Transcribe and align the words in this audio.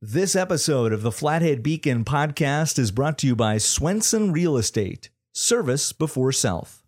This 0.00 0.36
episode 0.36 0.92
of 0.92 1.02
the 1.02 1.10
Flathead 1.10 1.60
Beacon 1.60 2.04
podcast 2.04 2.78
is 2.78 2.92
brought 2.92 3.18
to 3.18 3.26
you 3.26 3.34
by 3.34 3.58
Swenson 3.58 4.30
Real 4.30 4.56
Estate, 4.56 5.10
service 5.32 5.92
before 5.92 6.30
self. 6.30 6.84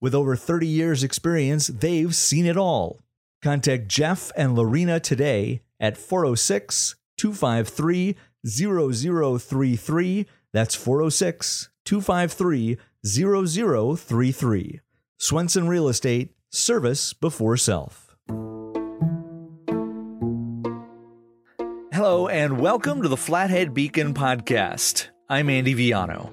With 0.00 0.14
over 0.14 0.36
30 0.36 0.66
years' 0.66 1.04
experience, 1.04 1.66
they've 1.66 2.14
seen 2.14 2.46
it 2.46 2.56
all. 2.56 3.02
Contact 3.42 3.88
Jeff 3.88 4.32
and 4.38 4.54
Lorena 4.54 4.98
today 4.98 5.60
at 5.78 5.98
406 5.98 6.94
253 7.18 8.16
0033. 8.46 10.26
That's 10.54 10.74
406 10.74 11.68
253 11.84 12.78
0033. 13.04 14.80
Swenson 15.18 15.68
Real 15.68 15.88
Estate, 15.88 16.34
service 16.48 17.12
before 17.12 17.58
self. 17.58 18.05
Hello, 22.06 22.28
and 22.28 22.60
welcome 22.60 23.02
to 23.02 23.08
the 23.08 23.16
Flathead 23.16 23.74
Beacon 23.74 24.14
podcast. 24.14 25.08
I'm 25.28 25.50
Andy 25.50 25.74
Viano. 25.74 26.30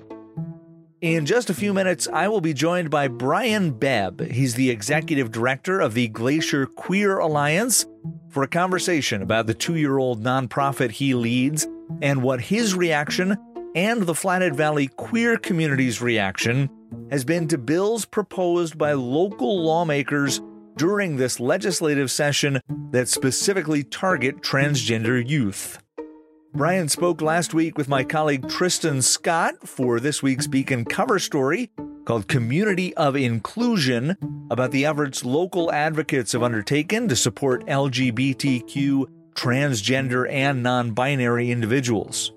In 1.02 1.26
just 1.26 1.50
a 1.50 1.56
few 1.56 1.74
minutes, 1.74 2.08
I 2.14 2.28
will 2.28 2.42
be 2.42 2.54
joined 2.54 2.92
by 2.92 3.08
Brian 3.08 3.72
Bebb. 3.72 4.22
He's 4.22 4.54
the 4.54 4.70
executive 4.70 5.32
director 5.32 5.80
of 5.80 5.96
the 5.96 6.10
Glacier 6.10 6.68
Queer 6.68 7.18
Alliance 7.18 7.88
for 8.30 8.44
a 8.44 8.48
conversation 8.48 9.24
about 9.24 9.48
the 9.48 9.56
two 9.56 9.76
year 9.76 9.98
old 9.98 10.24
nonprofit 10.24 10.92
he 10.92 11.16
leads 11.16 11.68
and 12.04 12.22
what 12.22 12.40
his 12.40 12.76
reaction 12.76 13.36
and 13.74 14.04
the 14.04 14.14
Flathead 14.14 14.56
Valley 14.56 14.90
queer 14.90 15.38
community's 15.38 16.04
reaction 16.04 16.70
has 17.10 17.26
been 17.26 17.48
to 17.48 17.58
bills 17.58 18.06
proposed 18.06 18.78
by 18.78 18.94
local 18.94 19.64
lawmakers 19.64 20.40
during 20.78 21.18
this 21.18 21.40
legislative 21.40 22.10
session 22.12 22.60
that 22.92 23.08
specifically 23.08 23.84
target 23.84 24.42
transgender 24.42 25.28
youth. 25.28 25.80
Brian 26.54 26.88
spoke 26.88 27.22
last 27.22 27.54
week 27.54 27.78
with 27.78 27.90
my 27.90 28.04
colleague 28.04 28.48
Tristan 28.48 29.02
Scott 29.02 29.68
for 29.68 30.00
this 30.00 30.22
week's 30.22 30.46
Beacon 30.46 30.86
cover 30.86 31.18
story 31.18 31.72
called 32.06 32.28
Community 32.28 32.94
of 32.96 33.16
Inclusion 33.16 34.16
about 34.52 34.72
the 34.72 34.86
efforts 34.86 35.26
local 35.26 35.72
advocates 35.72 36.34
have 36.34 36.44
undertaken 36.44 37.08
to 37.08 37.16
support 37.16 37.66
LGBTQ, 37.66 39.06
transgender, 39.34 40.32
and 40.32 40.62
non 40.62 40.92
binary 40.92 41.50
individuals. 41.50 42.32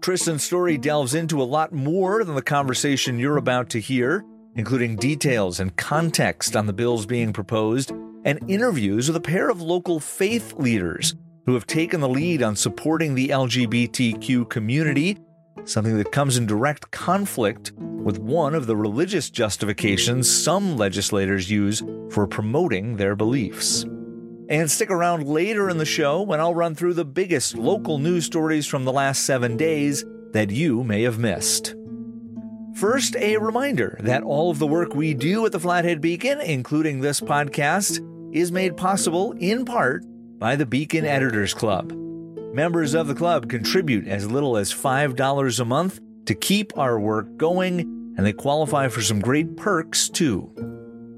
Tristan's 0.00 0.42
story 0.42 0.78
delves 0.78 1.14
into 1.14 1.40
a 1.40 1.44
lot 1.44 1.72
more 1.72 2.24
than 2.24 2.34
the 2.34 2.42
conversation 2.42 3.18
you're 3.18 3.36
about 3.36 3.70
to 3.70 3.80
hear, 3.80 4.24
including 4.56 4.96
details 4.96 5.60
and 5.60 5.76
context 5.76 6.56
on 6.56 6.66
the 6.66 6.72
bills 6.72 7.06
being 7.06 7.32
proposed 7.32 7.92
and 8.24 8.38
interviews 8.48 9.08
with 9.08 9.16
a 9.16 9.20
pair 9.20 9.48
of 9.48 9.60
local 9.60 9.98
faith 9.98 10.54
leaders 10.54 11.14
who 11.46 11.54
have 11.54 11.66
taken 11.66 12.00
the 12.00 12.08
lead 12.08 12.42
on 12.42 12.54
supporting 12.54 13.14
the 13.14 13.28
LGBTQ 13.28 14.48
community, 14.48 15.18
something 15.64 15.98
that 15.98 16.12
comes 16.12 16.36
in 16.36 16.46
direct 16.46 16.90
conflict 16.90 17.72
with 17.78 18.18
one 18.18 18.54
of 18.54 18.66
the 18.66 18.76
religious 18.76 19.30
justifications 19.30 20.30
some 20.30 20.76
legislators 20.76 21.50
use 21.50 21.82
for 22.10 22.26
promoting 22.26 22.96
their 22.96 23.16
beliefs. 23.16 23.84
And 24.48 24.70
stick 24.70 24.90
around 24.90 25.26
later 25.26 25.70
in 25.70 25.78
the 25.78 25.84
show 25.84 26.22
when 26.22 26.40
I'll 26.40 26.54
run 26.54 26.74
through 26.74 26.94
the 26.94 27.04
biggest 27.04 27.56
local 27.56 27.98
news 27.98 28.26
stories 28.26 28.66
from 28.66 28.84
the 28.84 28.92
last 28.92 29.24
seven 29.24 29.56
days 29.56 30.04
that 30.32 30.50
you 30.50 30.84
may 30.84 31.02
have 31.02 31.18
missed. 31.18 31.74
First, 32.74 33.16
a 33.16 33.36
reminder 33.36 33.98
that 34.00 34.22
all 34.22 34.50
of 34.50 34.58
the 34.58 34.66
work 34.66 34.94
we 34.94 35.12
do 35.14 35.44
at 35.44 35.52
the 35.52 35.60
Flathead 35.60 36.00
Beacon, 36.00 36.40
including 36.40 37.00
this 37.00 37.20
podcast, 37.20 38.00
is 38.34 38.50
made 38.50 38.74
possible 38.76 39.32
in 39.32 39.66
part 39.66 40.04
by 40.38 40.56
the 40.56 40.66
Beacon 40.66 41.04
Editors 41.04 41.54
Club. 41.54 41.92
Members 42.54 42.94
of 42.94 43.08
the 43.08 43.14
club 43.14 43.50
contribute 43.50 44.08
as 44.08 44.30
little 44.30 44.56
as 44.56 44.72
$5 44.72 45.60
a 45.60 45.64
month 45.64 46.00
to 46.26 46.34
keep 46.34 46.76
our 46.78 46.98
work 46.98 47.36
going, 47.36 47.80
and 48.16 48.26
they 48.26 48.32
qualify 48.32 48.88
for 48.88 49.02
some 49.02 49.20
great 49.20 49.56
perks 49.56 50.08
too. 50.08 50.50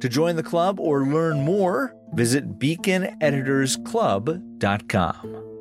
To 0.01 0.09
join 0.09 0.35
the 0.37 0.43
club 0.43 0.81
or 0.81 1.07
learn 1.07 1.41
more, 1.41 1.95
visit 2.15 2.59
beaconeditorsclub.com. 2.59 5.54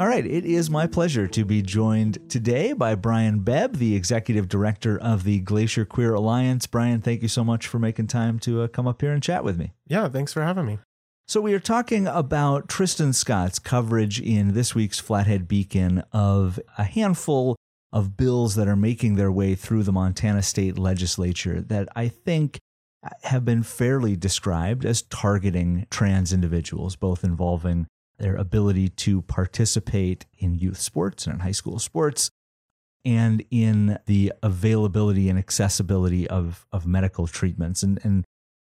All 0.00 0.06
right, 0.06 0.24
it 0.24 0.46
is 0.46 0.70
my 0.70 0.86
pleasure 0.86 1.28
to 1.28 1.44
be 1.44 1.60
joined 1.60 2.30
today 2.30 2.72
by 2.72 2.94
Brian 2.94 3.40
Bebb, 3.40 3.76
the 3.76 3.94
executive 3.94 4.48
director 4.48 4.98
of 4.98 5.24
the 5.24 5.40
Glacier 5.40 5.84
Queer 5.84 6.14
Alliance. 6.14 6.66
Brian, 6.66 7.02
thank 7.02 7.20
you 7.20 7.28
so 7.28 7.44
much 7.44 7.66
for 7.66 7.78
making 7.78 8.06
time 8.06 8.38
to 8.38 8.62
uh, 8.62 8.68
come 8.68 8.88
up 8.88 9.02
here 9.02 9.12
and 9.12 9.22
chat 9.22 9.44
with 9.44 9.58
me. 9.58 9.74
Yeah, 9.88 10.08
thanks 10.08 10.32
for 10.32 10.42
having 10.42 10.64
me. 10.64 10.78
So, 11.28 11.42
we 11.42 11.52
are 11.52 11.60
talking 11.60 12.06
about 12.06 12.66
Tristan 12.66 13.12
Scott's 13.12 13.58
coverage 13.58 14.18
in 14.18 14.54
this 14.54 14.74
week's 14.74 14.98
Flathead 14.98 15.46
Beacon 15.46 16.02
of 16.14 16.58
a 16.78 16.84
handful 16.84 17.56
of 17.92 18.16
bills 18.16 18.54
that 18.54 18.68
are 18.68 18.76
making 18.76 19.16
their 19.16 19.30
way 19.30 19.54
through 19.54 19.82
the 19.82 19.92
Montana 19.92 20.42
state 20.42 20.78
legislature 20.78 21.60
that 21.60 21.90
I 21.94 22.08
think 22.08 22.58
have 23.24 23.44
been 23.44 23.64
fairly 23.64 24.16
described 24.16 24.86
as 24.86 25.02
targeting 25.02 25.86
trans 25.90 26.32
individuals, 26.32 26.96
both 26.96 27.22
involving 27.22 27.86
their 28.20 28.36
ability 28.36 28.88
to 28.88 29.22
participate 29.22 30.26
in 30.38 30.54
youth 30.54 30.78
sports 30.78 31.26
and 31.26 31.34
in 31.34 31.40
high 31.40 31.50
school 31.50 31.78
sports, 31.78 32.30
and 33.04 33.44
in 33.50 33.98
the 34.06 34.32
availability 34.42 35.28
and 35.28 35.38
accessibility 35.38 36.28
of, 36.28 36.66
of 36.70 36.86
medical 36.86 37.26
treatments. 37.26 37.82
And, 37.82 37.98
and 38.04 38.24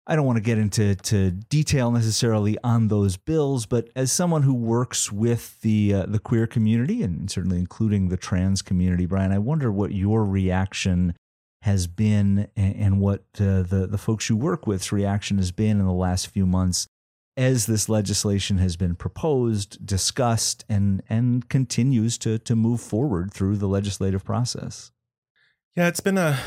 I 0.06 0.16
don't 0.16 0.24
want 0.24 0.38
to 0.38 0.42
get 0.42 0.58
into 0.58 0.94
to 0.94 1.30
detail 1.30 1.90
necessarily 1.90 2.56
on 2.64 2.88
those 2.88 3.16
bills, 3.16 3.66
but 3.66 3.90
as 3.94 4.10
someone 4.10 4.42
who 4.42 4.54
works 4.54 5.12
with 5.12 5.60
the 5.60 5.94
uh, 5.94 6.06
the 6.06 6.18
queer 6.18 6.46
community 6.46 7.02
and 7.02 7.30
certainly 7.30 7.58
including 7.58 8.08
the 8.08 8.16
trans 8.16 8.62
community, 8.62 9.06
Brian, 9.06 9.30
I 9.30 9.38
wonder 9.38 9.70
what 9.70 9.92
your 9.92 10.24
reaction 10.24 11.14
has 11.62 11.86
been 11.86 12.48
and, 12.56 12.76
and 12.76 13.00
what 13.00 13.20
uh, 13.38 13.62
the 13.62 13.86
the 13.88 13.98
folks 13.98 14.28
you 14.28 14.36
work 14.36 14.66
with's 14.66 14.90
reaction 14.90 15.36
has 15.36 15.52
been 15.52 15.78
in 15.78 15.86
the 15.86 15.92
last 15.92 16.28
few 16.28 16.46
months 16.46 16.88
as 17.40 17.64
this 17.64 17.88
legislation 17.88 18.58
has 18.58 18.76
been 18.76 18.94
proposed, 18.94 19.84
discussed, 19.84 20.62
and 20.68 21.02
and 21.08 21.48
continues 21.48 22.18
to 22.18 22.38
to 22.38 22.54
move 22.54 22.80
forward 22.80 23.32
through 23.32 23.56
the 23.56 23.66
legislative 23.66 24.22
process. 24.22 24.92
Yeah, 25.74 25.88
it's 25.88 26.00
been 26.00 26.18
a 26.18 26.38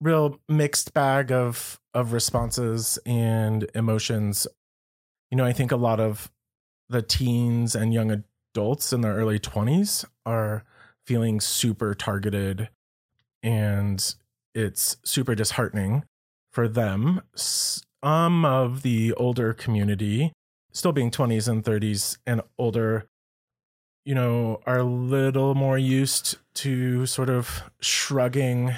real 0.00 0.38
mixed 0.48 0.94
bag 0.94 1.32
of 1.32 1.80
of 1.92 2.12
responses 2.12 3.00
and 3.04 3.68
emotions. 3.74 4.46
You 5.30 5.36
know, 5.36 5.44
I 5.44 5.52
think 5.52 5.72
a 5.72 5.76
lot 5.76 5.98
of 5.98 6.30
the 6.88 7.02
teens 7.02 7.74
and 7.74 7.92
young 7.92 8.22
adults 8.54 8.92
in 8.92 9.00
their 9.00 9.14
early 9.14 9.40
20s 9.40 10.04
are 10.24 10.64
feeling 11.04 11.40
super 11.40 11.94
targeted 11.94 12.68
and 13.42 14.14
it's 14.54 14.96
super 15.04 15.34
disheartening 15.34 16.04
for 16.50 16.68
them 16.68 17.22
some 17.34 17.84
um, 18.02 18.44
of 18.44 18.82
the 18.82 19.12
older 19.14 19.52
community, 19.52 20.32
still 20.72 20.92
being 20.92 21.10
20s 21.10 21.48
and 21.48 21.64
30s 21.64 22.18
and 22.26 22.42
older, 22.58 23.06
you 24.04 24.14
know, 24.14 24.60
are 24.66 24.78
a 24.78 24.84
little 24.84 25.54
more 25.54 25.78
used 25.78 26.38
to 26.54 27.06
sort 27.06 27.28
of 27.28 27.62
shrugging 27.80 28.74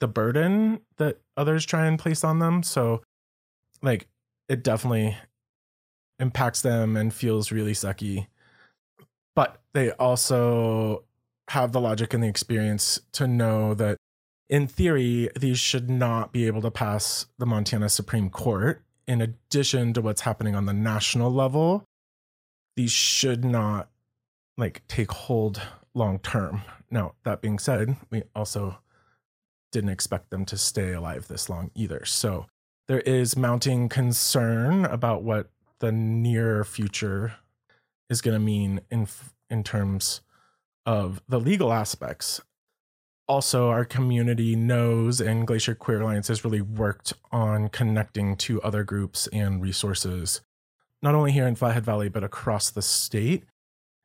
the 0.00 0.08
burden 0.08 0.80
that 0.96 1.18
others 1.36 1.64
try 1.64 1.86
and 1.86 1.98
place 1.98 2.24
on 2.24 2.38
them. 2.38 2.62
So, 2.62 3.02
like, 3.82 4.08
it 4.48 4.62
definitely 4.62 5.16
impacts 6.18 6.62
them 6.62 6.96
and 6.96 7.14
feels 7.14 7.52
really 7.52 7.72
sucky. 7.72 8.26
But 9.34 9.60
they 9.72 9.92
also 9.92 11.04
have 11.48 11.72
the 11.72 11.80
logic 11.80 12.12
and 12.12 12.22
the 12.22 12.28
experience 12.28 13.00
to 13.12 13.26
know 13.26 13.74
that 13.74 13.96
in 14.48 14.66
theory, 14.66 15.28
these 15.38 15.58
should 15.58 15.90
not 15.90 16.32
be 16.32 16.46
able 16.46 16.62
to 16.62 16.70
pass 16.70 17.26
the 17.38 17.46
Montana 17.46 17.88
Supreme 17.88 18.30
Court. 18.30 18.82
In 19.06 19.20
addition 19.20 19.92
to 19.94 20.02
what's 20.02 20.22
happening 20.22 20.54
on 20.54 20.66
the 20.66 20.72
national 20.72 21.32
level, 21.32 21.84
these 22.76 22.92
should 22.92 23.44
not 23.44 23.88
like 24.56 24.82
take 24.88 25.10
hold 25.10 25.60
long 25.94 26.18
term. 26.18 26.62
Now, 26.90 27.14
that 27.24 27.40
being 27.40 27.58
said, 27.58 27.96
we 28.10 28.22
also 28.34 28.78
didn't 29.72 29.90
expect 29.90 30.30
them 30.30 30.44
to 30.46 30.56
stay 30.56 30.92
alive 30.92 31.28
this 31.28 31.48
long 31.48 31.70
either. 31.74 32.04
So 32.04 32.46
there 32.86 33.00
is 33.00 33.36
mounting 33.36 33.88
concern 33.88 34.84
about 34.84 35.22
what 35.22 35.50
the 35.80 35.92
near 35.92 36.64
future 36.64 37.34
is 38.08 38.20
going 38.20 38.34
to 38.34 38.44
mean 38.44 38.80
in 38.90 39.06
in 39.50 39.62
terms 39.62 40.20
of 40.84 41.22
the 41.28 41.40
legal 41.40 41.72
aspects 41.72 42.40
also 43.28 43.68
our 43.68 43.84
community 43.84 44.56
knows 44.56 45.20
and 45.20 45.46
glacier 45.46 45.74
queer 45.74 46.00
alliance 46.00 46.28
has 46.28 46.44
really 46.44 46.62
worked 46.62 47.12
on 47.30 47.68
connecting 47.68 48.36
to 48.36 48.60
other 48.62 48.84
groups 48.84 49.26
and 49.32 49.62
resources 49.62 50.40
not 51.02 51.14
only 51.14 51.32
here 51.32 51.46
in 51.46 51.54
flathead 51.54 51.84
valley 51.84 52.08
but 52.08 52.24
across 52.24 52.70
the 52.70 52.82
state 52.82 53.44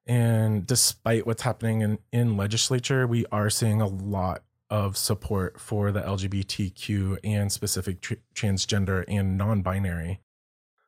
and 0.05 0.67
despite 0.67 1.25
what's 1.25 1.43
happening 1.43 1.81
in, 1.81 1.97
in 2.11 2.37
legislature 2.37 3.07
we 3.07 3.25
are 3.31 3.49
seeing 3.49 3.81
a 3.81 3.87
lot 3.87 4.43
of 4.69 4.97
support 4.97 5.59
for 5.59 5.91
the 5.91 6.01
lgbtq 6.01 7.17
and 7.23 7.51
specific 7.51 8.01
tr- 8.01 8.13
transgender 8.35 9.03
and 9.07 9.37
non-binary 9.37 10.19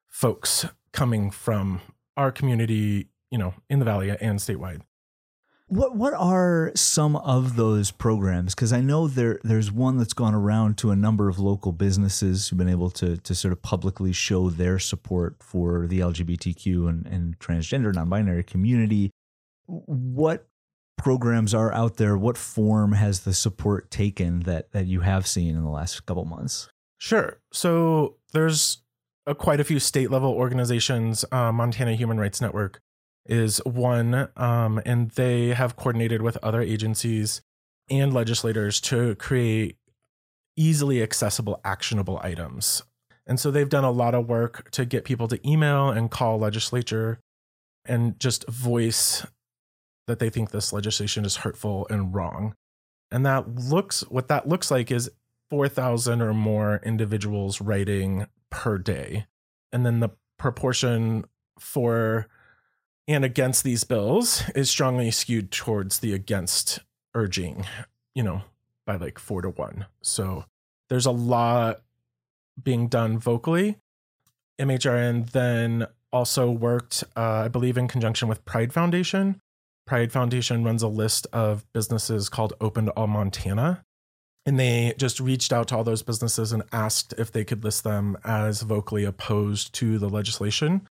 folks 0.07 0.65
coming 0.91 1.31
from 1.31 1.81
our 2.17 2.31
community 2.31 3.09
you 3.35 3.37
know, 3.37 3.53
in 3.69 3.79
the 3.79 3.85
valley 3.85 4.09
and 4.09 4.39
statewide. 4.39 4.81
What 5.67 5.95
what 5.95 6.13
are 6.13 6.71
some 6.75 7.15
of 7.15 7.55
those 7.55 7.89
programs? 7.89 8.53
Because 8.53 8.71
I 8.71 8.81
know 8.81 9.07
there 9.07 9.39
there's 9.43 9.71
one 9.71 9.97
that's 9.97 10.13
gone 10.13 10.35
around 10.35 10.77
to 10.79 10.91
a 10.91 10.95
number 10.95 11.27
of 11.27 11.39
local 11.39 11.71
businesses 11.71 12.47
who've 12.47 12.57
been 12.57 12.69
able 12.69 12.91
to 12.91 13.17
to 13.17 13.33
sort 13.33 13.51
of 13.51 13.63
publicly 13.63 14.13
show 14.13 14.51
their 14.51 14.77
support 14.77 15.37
for 15.41 15.87
the 15.87 15.99
LGBTQ 16.01 16.87
and, 16.87 17.07
and 17.07 17.39
transgender 17.39 17.93
non-binary 17.93 18.43
community. 18.43 19.09
What 19.65 20.47
programs 20.97 21.55
are 21.55 21.73
out 21.73 21.97
there? 21.97 22.15
What 22.15 22.37
form 22.37 22.91
has 22.91 23.21
the 23.21 23.33
support 23.33 23.89
taken 23.89 24.41
that 24.41 24.71
that 24.71 24.85
you 24.85 25.01
have 25.01 25.25
seen 25.25 25.55
in 25.55 25.63
the 25.63 25.69
last 25.69 26.05
couple 26.05 26.25
months? 26.25 26.69
Sure. 26.99 27.39
So 27.51 28.17
there's 28.33 28.83
a, 29.25 29.33
quite 29.33 29.59
a 29.59 29.63
few 29.63 29.79
state 29.79 30.11
level 30.11 30.31
organizations. 30.31 31.25
Uh, 31.31 31.51
Montana 31.51 31.95
Human 31.95 32.19
Rights 32.19 32.39
Network 32.39 32.81
is 33.25 33.57
one, 33.65 34.29
um, 34.35 34.81
and 34.85 35.11
they 35.11 35.49
have 35.49 35.75
coordinated 35.75 36.21
with 36.21 36.37
other 36.43 36.61
agencies 36.61 37.41
and 37.89 38.13
legislators 38.13 38.79
to 38.81 39.15
create 39.15 39.77
easily 40.57 41.01
accessible, 41.01 41.59
actionable 41.63 42.19
items. 42.23 42.83
And 43.27 43.39
so 43.39 43.51
they've 43.51 43.69
done 43.69 43.83
a 43.83 43.91
lot 43.91 44.15
of 44.15 44.27
work 44.27 44.69
to 44.71 44.85
get 44.85 45.03
people 45.03 45.27
to 45.27 45.49
email 45.49 45.89
and 45.89 46.11
call 46.11 46.37
legislature 46.39 47.19
and 47.85 48.19
just 48.19 48.47
voice 48.47 49.25
that 50.07 50.19
they 50.19 50.29
think 50.29 50.51
this 50.51 50.71
legislation 50.71 51.25
is 51.25 51.37
hurtful 51.37 51.87
and 51.89 52.13
wrong. 52.13 52.55
And 53.11 53.25
that 53.25 53.55
looks 53.55 54.01
what 54.09 54.27
that 54.27 54.47
looks 54.47 54.69
like 54.69 54.91
is 54.91 55.09
4,000 55.49 56.21
or 56.21 56.33
more 56.33 56.81
individuals 56.83 57.61
writing 57.61 58.27
per 58.49 58.77
day. 58.77 59.25
And 59.71 59.85
then 59.85 59.99
the 59.99 60.09
proportion 60.37 61.25
for 61.59 62.27
and 63.07 63.23
against 63.23 63.63
these 63.63 63.83
bills 63.83 64.43
is 64.55 64.69
strongly 64.69 65.11
skewed 65.11 65.51
towards 65.51 65.99
the 65.99 66.13
against 66.13 66.79
urging, 67.13 67.65
you 68.13 68.23
know, 68.23 68.41
by 68.85 68.95
like 68.95 69.19
four 69.19 69.41
to 69.41 69.49
one. 69.49 69.85
So 70.01 70.45
there's 70.89 71.05
a 71.05 71.11
lot 71.11 71.81
being 72.61 72.87
done 72.87 73.19
vocally. 73.19 73.77
MHRN 74.59 75.31
then 75.31 75.87
also 76.11 76.49
worked, 76.49 77.03
uh, 77.15 77.43
I 77.45 77.47
believe, 77.47 77.77
in 77.77 77.87
conjunction 77.87 78.27
with 78.27 78.45
Pride 78.45 78.73
Foundation. 78.73 79.41
Pride 79.85 80.11
Foundation 80.11 80.63
runs 80.63 80.81
a 80.81 80.87
list 80.87 81.27
of 81.33 81.65
businesses 81.73 82.29
called 82.29 82.53
Open 82.59 82.85
to 82.85 82.91
All 82.91 83.07
Montana. 83.07 83.83
And 84.47 84.59
they 84.59 84.93
just 84.97 85.19
reached 85.19 85.51
out 85.51 85.67
to 85.69 85.77
all 85.77 85.83
those 85.83 86.03
businesses 86.03 86.51
and 86.51 86.63
asked 86.71 87.13
if 87.17 87.31
they 87.31 87.43
could 87.43 87.63
list 87.63 87.83
them 87.83 88.17
as 88.23 88.61
vocally 88.61 89.03
opposed 89.03 89.73
to 89.75 89.97
the 89.97 90.09
legislation 90.09 90.87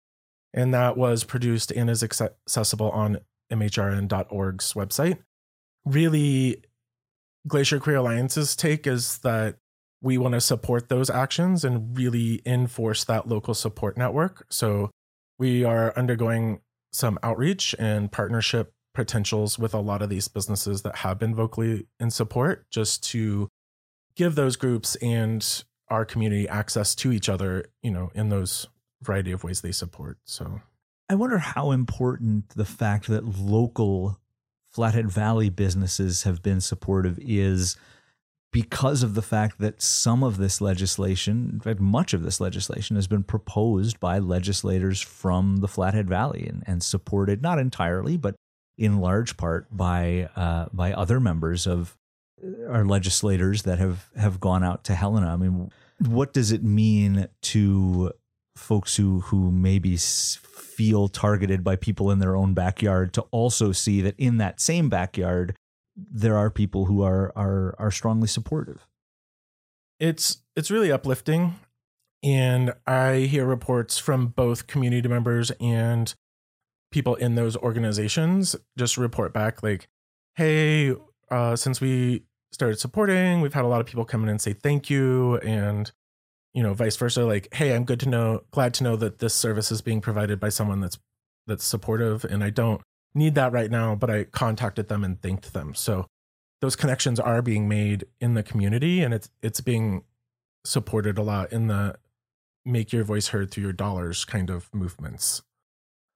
and 0.53 0.75
that 0.75 0.97
was 0.97 1.25
produced 1.25 1.71
and 1.71 1.89
is 1.89 2.03
accessible 2.03 2.91
on 2.91 3.19
mhrn.org's 3.53 4.75
website. 4.75 5.19
Really, 5.85 6.63
Glacier 7.47 7.81
Queer 7.81 7.97
Alliance's 7.97 8.55
take 8.55 8.87
is 8.87 9.19
that 9.19 9.57
we 10.03 10.19
want 10.19 10.35
to 10.35 10.41
support 10.41 10.89
those 10.89 11.11
actions 11.11 11.65
and 11.65 11.97
really 11.97 12.41
enforce 12.47 13.05
that 13.05 13.29
local 13.29 13.55
support 13.55 13.97
network. 13.97 14.47
So 14.51 14.91
we 15.39 15.65
are 15.65 15.97
undergoing 15.97 16.61
some 16.93 17.19
outreach 17.23 17.75
and 17.79 18.11
partnership 18.11 18.73
potentials 18.95 19.59
with 19.59 19.75
a 19.75 19.79
lot 19.79 20.03
of 20.03 20.09
these 20.09 20.29
businesses 20.29 20.83
that 20.83 20.97
have 20.97 21.19
been 21.19 21.35
vocally 21.35 21.87
in 21.99 22.11
support 22.11 22.69
just 22.71 23.05
to 23.11 23.49
give 24.17 24.35
those 24.35 24.57
groups 24.57 24.97
and 24.97 25.65
our 25.89 26.05
community 26.05 26.49
access 26.49 26.95
to 26.95 27.13
each 27.13 27.29
other, 27.29 27.67
you 27.83 27.91
know, 27.91 28.11
in 28.15 28.29
those 28.29 28.69
variety 29.03 29.33
of 29.33 29.45
ways 29.45 29.61
they 29.61 29.73
support. 29.73 30.19
So 30.25 30.61
I 31.09 31.15
wonder 31.15 31.39
how 31.39 31.73
important 31.73 32.51
the 32.51 32.65
fact 32.65 33.09
that 33.09 33.41
local 33.41 34.19
Flathead 34.71 35.11
Valley 35.11 35.51
businesses 35.51 36.23
have 36.23 36.43
been 36.43 36.61
supportive 36.61 37.19
is 37.21 37.77
because 38.53 39.03
of 39.03 39.15
the 39.15 39.23
fact 39.23 39.59
that 39.59 39.81
some 39.81 40.23
of 40.23 40.37
this 40.37 40.61
legislation, 40.61 41.51
in 41.53 41.61
fact, 41.61 41.81
much 41.81 42.15
of 42.15 42.23
this 42.23 42.41
legislation 42.41 42.97
has 42.97 43.07
been 43.07 43.23
proposed 43.23 44.01
by 44.01 44.19
legislators 44.19 45.01
from 45.01 45.59
the 45.59 45.69
Flathead 45.69 46.09
Valley 46.09 46.47
and, 46.47 46.63
and 46.67 46.83
supported 46.83 47.43
not 47.43 47.59
entirely, 47.59 48.17
but 48.17 48.35
in 48.77 49.01
large 49.01 49.37
part 49.37 49.67
by 49.77 50.29
uh, 50.37 50.67
by 50.73 50.93
other 50.93 51.21
members 51.21 51.67
of 51.67 51.97
our 52.69 52.85
legislators 52.85 53.63
that 53.63 53.79
have 53.79 54.09
have 54.17 54.41
gone 54.41 54.65
out 54.65 54.85
to 54.85 54.95
Helena. 54.95 55.33
I 55.33 55.37
mean, 55.37 55.71
what 55.99 56.33
does 56.33 56.51
it 56.51 56.65
mean 56.65 57.29
to 57.43 58.13
folks 58.61 58.97
who 58.97 59.21
who 59.21 59.51
maybe 59.51 59.97
feel 59.97 61.09
targeted 61.09 61.65
by 61.65 61.77
people 61.77 62.11
in 62.11 62.19
their 62.21 62.37
own 62.37 62.55
backyard 62.55 63.13
to 63.15 63.23
also 63.31 63.73
see 63.73 64.01
that 64.01 64.15
in 64.19 64.37
that 64.37 64.61
same 64.61 64.89
backyard 64.89 65.57
there 65.97 66.37
are 66.37 66.51
people 66.51 66.87
who 66.87 67.03
are 67.03 67.33
are 67.37 67.75
are 67.79 67.91
strongly 67.91 68.29
supportive. 68.29 68.87
It's 69.99 70.43
it's 70.57 70.71
really 70.71 70.93
uplifting 70.93 71.57
and 72.23 72.75
I 72.87 73.21
hear 73.21 73.47
reports 73.47 73.99
from 73.99 74.29
both 74.29 74.67
community 74.67 75.09
members 75.09 75.51
and 75.61 76.15
people 76.93 77.15
in 77.15 77.35
those 77.35 77.57
organizations 77.57 78.57
just 78.77 78.97
report 78.97 79.33
back 79.33 79.63
like 79.63 79.89
hey 80.35 80.95
uh, 81.31 81.57
since 81.57 81.81
we 81.81 82.25
started 82.53 82.79
supporting 82.79 83.41
we've 83.41 83.55
had 83.55 83.65
a 83.65 83.69
lot 83.69 83.81
of 83.81 83.87
people 83.87 84.05
come 84.05 84.23
in 84.23 84.29
and 84.29 84.41
say 84.41 84.53
thank 84.53 84.91
you 84.91 85.37
and 85.39 85.93
you 86.55 86.63
know 86.63 86.75
vice 86.75 86.97
versa 86.97 87.25
like 87.25 87.49
hey 87.55 87.75
i'm 87.75 87.85
good 87.85 88.01
to 88.01 88.09
know 88.09 88.43
glad 88.51 88.75
to 88.75 88.85
know 88.85 88.97
that 88.97 89.19
this 89.19 89.35
service 89.35 89.71
is 89.71 89.83
being 89.83 90.01
provided 90.01 90.41
by 90.41 90.49
someone 90.49 90.81
that's 90.81 90.99
that's 91.47 91.65
supportive 91.65 92.25
and 92.25 92.43
i 92.43 92.51
don't 92.51 92.81
need 93.15 93.35
that 93.35 93.53
right 93.53 93.71
now 93.71 93.95
but 93.95 94.11
i 94.11 94.25
contacted 94.25 94.89
them 94.89 95.05
and 95.05 95.21
thanked 95.21 95.53
them. 95.53 95.75
So 95.75 96.07
those 96.61 96.77
connections 96.77 97.19
are 97.19 97.43
being 97.43 97.69
made 97.69 98.05
in 98.21 98.35
the 98.35 98.43
community 98.43 99.03
and 99.03 99.15
it's 99.15 99.31
it's 99.43 99.61
being 99.61 100.05
supported 100.65 101.19
a 101.19 101.23
lot 101.23 101.53
in 101.53 101.69
the 101.69 101.97
make 102.65 102.93
your 102.93 103.05
voice 103.05 103.29
heard 103.29 103.51
through 103.51 103.65
your 103.65 103.73
dollars 103.73 104.25
kind 104.25 104.51
of 104.51 104.69
movements 104.75 105.43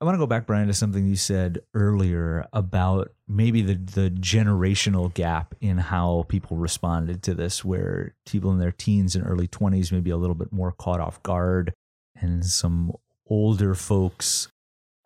I 0.00 0.04
want 0.04 0.16
to 0.16 0.18
go 0.18 0.26
back, 0.26 0.46
Brian, 0.46 0.66
to 0.66 0.74
something 0.74 1.06
you 1.06 1.16
said 1.16 1.60
earlier 1.72 2.46
about 2.52 3.12
maybe 3.28 3.62
the 3.62 3.74
the 3.74 4.10
generational 4.10 5.12
gap 5.14 5.54
in 5.60 5.78
how 5.78 6.26
people 6.28 6.56
responded 6.56 7.22
to 7.22 7.34
this, 7.34 7.64
where 7.64 8.14
people 8.26 8.50
in 8.50 8.58
their 8.58 8.72
teens 8.72 9.14
and 9.14 9.26
early 9.26 9.46
twenties 9.46 9.92
maybe 9.92 10.10
a 10.10 10.16
little 10.16 10.34
bit 10.34 10.52
more 10.52 10.72
caught 10.72 11.00
off 11.00 11.22
guard, 11.22 11.72
and 12.16 12.44
some 12.44 12.92
older 13.28 13.74
folks, 13.74 14.48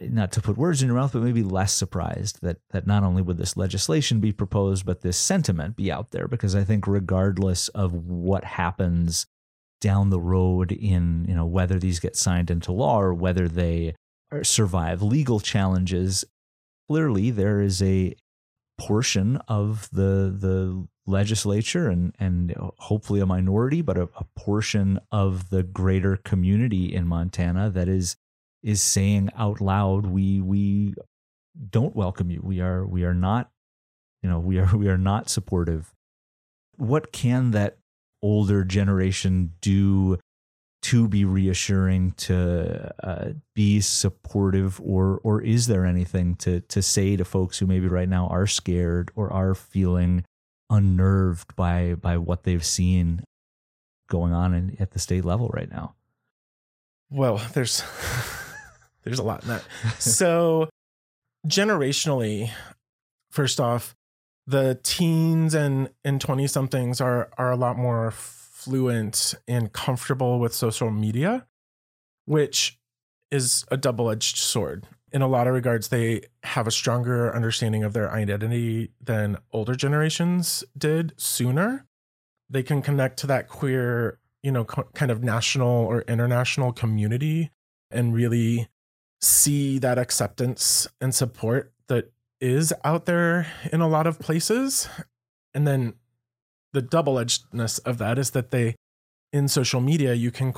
not 0.00 0.32
to 0.32 0.40
put 0.40 0.56
words 0.56 0.82
in 0.82 0.88
your 0.88 0.96
mouth, 0.96 1.12
but 1.12 1.22
maybe 1.22 1.42
less 1.42 1.74
surprised 1.74 2.40
that 2.40 2.56
that 2.70 2.86
not 2.86 3.04
only 3.04 3.22
would 3.22 3.36
this 3.36 3.56
legislation 3.58 4.20
be 4.20 4.32
proposed, 4.32 4.86
but 4.86 5.02
this 5.02 5.18
sentiment 5.18 5.76
be 5.76 5.92
out 5.92 6.12
there. 6.12 6.26
Because 6.26 6.56
I 6.56 6.64
think 6.64 6.86
regardless 6.86 7.68
of 7.68 7.92
what 7.92 8.42
happens 8.44 9.26
down 9.80 10.10
the 10.10 10.20
road 10.20 10.72
in 10.72 11.26
you 11.28 11.34
know 11.34 11.46
whether 11.46 11.78
these 11.78 12.00
get 12.00 12.16
signed 12.16 12.50
into 12.50 12.72
law 12.72 13.00
or 13.00 13.14
whether 13.14 13.46
they 13.46 13.94
survive 14.42 15.02
legal 15.02 15.40
challenges. 15.40 16.24
Clearly, 16.88 17.30
there 17.30 17.60
is 17.60 17.82
a 17.82 18.14
portion 18.78 19.36
of 19.48 19.88
the 19.90 20.34
the 20.38 20.86
legislature 21.06 21.88
and 21.88 22.14
and 22.18 22.54
hopefully 22.78 23.20
a 23.20 23.26
minority, 23.26 23.82
but 23.82 23.98
a, 23.98 24.08
a 24.16 24.24
portion 24.36 25.00
of 25.10 25.50
the 25.50 25.62
greater 25.62 26.16
community 26.16 26.94
in 26.94 27.06
Montana 27.06 27.70
that 27.70 27.88
is 27.88 28.16
is 28.62 28.82
saying 28.82 29.30
out 29.36 29.60
loud, 29.60 30.06
we 30.06 30.40
we 30.40 30.94
don't 31.70 31.96
welcome 31.96 32.30
you. 32.30 32.40
We 32.42 32.60
are 32.60 32.86
we 32.86 33.04
are 33.04 33.14
not, 33.14 33.50
you 34.22 34.28
know, 34.28 34.38
we 34.38 34.58
are 34.58 34.76
we 34.76 34.88
are 34.88 34.98
not 34.98 35.28
supportive. 35.28 35.92
What 36.76 37.12
can 37.12 37.50
that 37.52 37.78
older 38.22 38.64
generation 38.64 39.54
do 39.60 40.18
to 40.88 41.06
be 41.06 41.22
reassuring, 41.22 42.12
to 42.12 42.90
uh, 43.06 43.32
be 43.54 43.78
supportive, 43.78 44.80
or 44.80 45.20
or 45.22 45.42
is 45.42 45.66
there 45.66 45.84
anything 45.84 46.34
to 46.36 46.60
to 46.60 46.80
say 46.80 47.14
to 47.14 47.26
folks 47.26 47.58
who 47.58 47.66
maybe 47.66 47.86
right 47.86 48.08
now 48.08 48.26
are 48.28 48.46
scared 48.46 49.10
or 49.14 49.30
are 49.30 49.54
feeling 49.54 50.24
unnerved 50.70 51.54
by 51.56 51.94
by 51.94 52.16
what 52.16 52.44
they've 52.44 52.64
seen 52.64 53.22
going 54.08 54.32
on 54.32 54.54
in, 54.54 54.76
at 54.80 54.92
the 54.92 54.98
state 54.98 55.26
level 55.26 55.50
right 55.52 55.70
now? 55.70 55.94
Well, 57.10 57.38
there's 57.52 57.82
there's 59.02 59.18
a 59.18 59.22
lot 59.24 59.42
in 59.42 59.48
that. 59.48 59.64
so 59.98 60.70
generationally, 61.46 62.50
first 63.30 63.60
off, 63.60 63.94
the 64.46 64.80
teens 64.82 65.52
and 65.52 65.90
and 66.02 66.18
20 66.18 66.46
somethings 66.46 66.98
are 66.98 67.28
are 67.36 67.50
a 67.50 67.56
lot 67.56 67.76
more 67.76 68.10
fluent 68.58 69.34
and 69.46 69.72
comfortable 69.72 70.40
with 70.40 70.52
social 70.52 70.90
media, 70.90 71.46
which 72.24 72.76
is 73.30 73.64
a 73.70 73.76
double 73.76 74.10
edged 74.10 74.36
sword. 74.36 74.84
In 75.12 75.22
a 75.22 75.28
lot 75.28 75.46
of 75.46 75.54
regards, 75.54 75.88
they 75.88 76.22
have 76.42 76.66
a 76.66 76.72
stronger 76.72 77.34
understanding 77.34 77.84
of 77.84 77.92
their 77.92 78.12
identity 78.12 78.90
than 79.00 79.38
older 79.52 79.76
generations 79.76 80.64
did 80.76 81.14
sooner. 81.16 81.86
They 82.50 82.64
can 82.64 82.82
connect 82.82 83.18
to 83.20 83.28
that 83.28 83.48
queer, 83.48 84.18
you 84.42 84.50
know, 84.50 84.64
co- 84.64 84.88
kind 84.92 85.12
of 85.12 85.22
national 85.22 85.86
or 85.86 86.02
international 86.02 86.72
community 86.72 87.50
and 87.92 88.12
really 88.12 88.68
see 89.20 89.78
that 89.78 89.98
acceptance 89.98 90.88
and 91.00 91.14
support 91.14 91.72
that 91.86 92.12
is 92.40 92.72
out 92.82 93.06
there 93.06 93.46
in 93.72 93.80
a 93.80 93.88
lot 93.88 94.08
of 94.08 94.18
places. 94.18 94.88
And 95.54 95.66
then 95.66 95.94
the 96.72 96.82
double 96.82 97.14
edgedness 97.14 97.80
of 97.84 97.98
that 97.98 98.18
is 98.18 98.30
that 98.30 98.50
they, 98.50 98.74
in 99.32 99.48
social 99.48 99.80
media, 99.80 100.14
you 100.14 100.30
can 100.30 100.52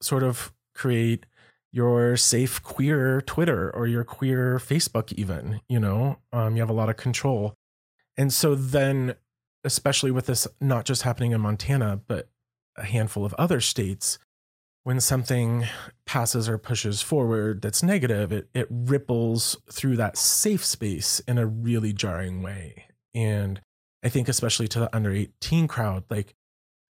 sort 0.00 0.22
of 0.22 0.52
create 0.74 1.26
your 1.72 2.16
safe 2.16 2.62
queer 2.62 3.20
Twitter 3.20 3.70
or 3.70 3.86
your 3.86 4.04
queer 4.04 4.58
Facebook, 4.58 5.12
even, 5.12 5.60
you 5.68 5.78
know, 5.78 6.18
um, 6.32 6.56
you 6.56 6.62
have 6.62 6.70
a 6.70 6.74
lot 6.74 6.88
of 6.88 6.96
control. 6.96 7.54
And 8.16 8.32
so 8.32 8.54
then, 8.54 9.14
especially 9.64 10.10
with 10.10 10.26
this 10.26 10.48
not 10.60 10.84
just 10.84 11.02
happening 11.02 11.32
in 11.32 11.40
Montana, 11.40 12.00
but 12.06 12.28
a 12.76 12.84
handful 12.84 13.24
of 13.24 13.34
other 13.34 13.60
states, 13.60 14.18
when 14.84 15.00
something 15.00 15.66
passes 16.06 16.48
or 16.48 16.56
pushes 16.56 17.02
forward 17.02 17.60
that's 17.60 17.82
negative, 17.82 18.32
it, 18.32 18.48
it 18.54 18.66
ripples 18.70 19.56
through 19.70 19.96
that 19.96 20.16
safe 20.16 20.64
space 20.64 21.20
in 21.20 21.36
a 21.36 21.46
really 21.46 21.92
jarring 21.92 22.42
way. 22.42 22.86
And 23.14 23.60
I 24.02 24.08
think, 24.08 24.28
especially 24.28 24.68
to 24.68 24.80
the 24.80 24.96
under 24.96 25.12
18 25.12 25.68
crowd, 25.68 26.04
like 26.08 26.34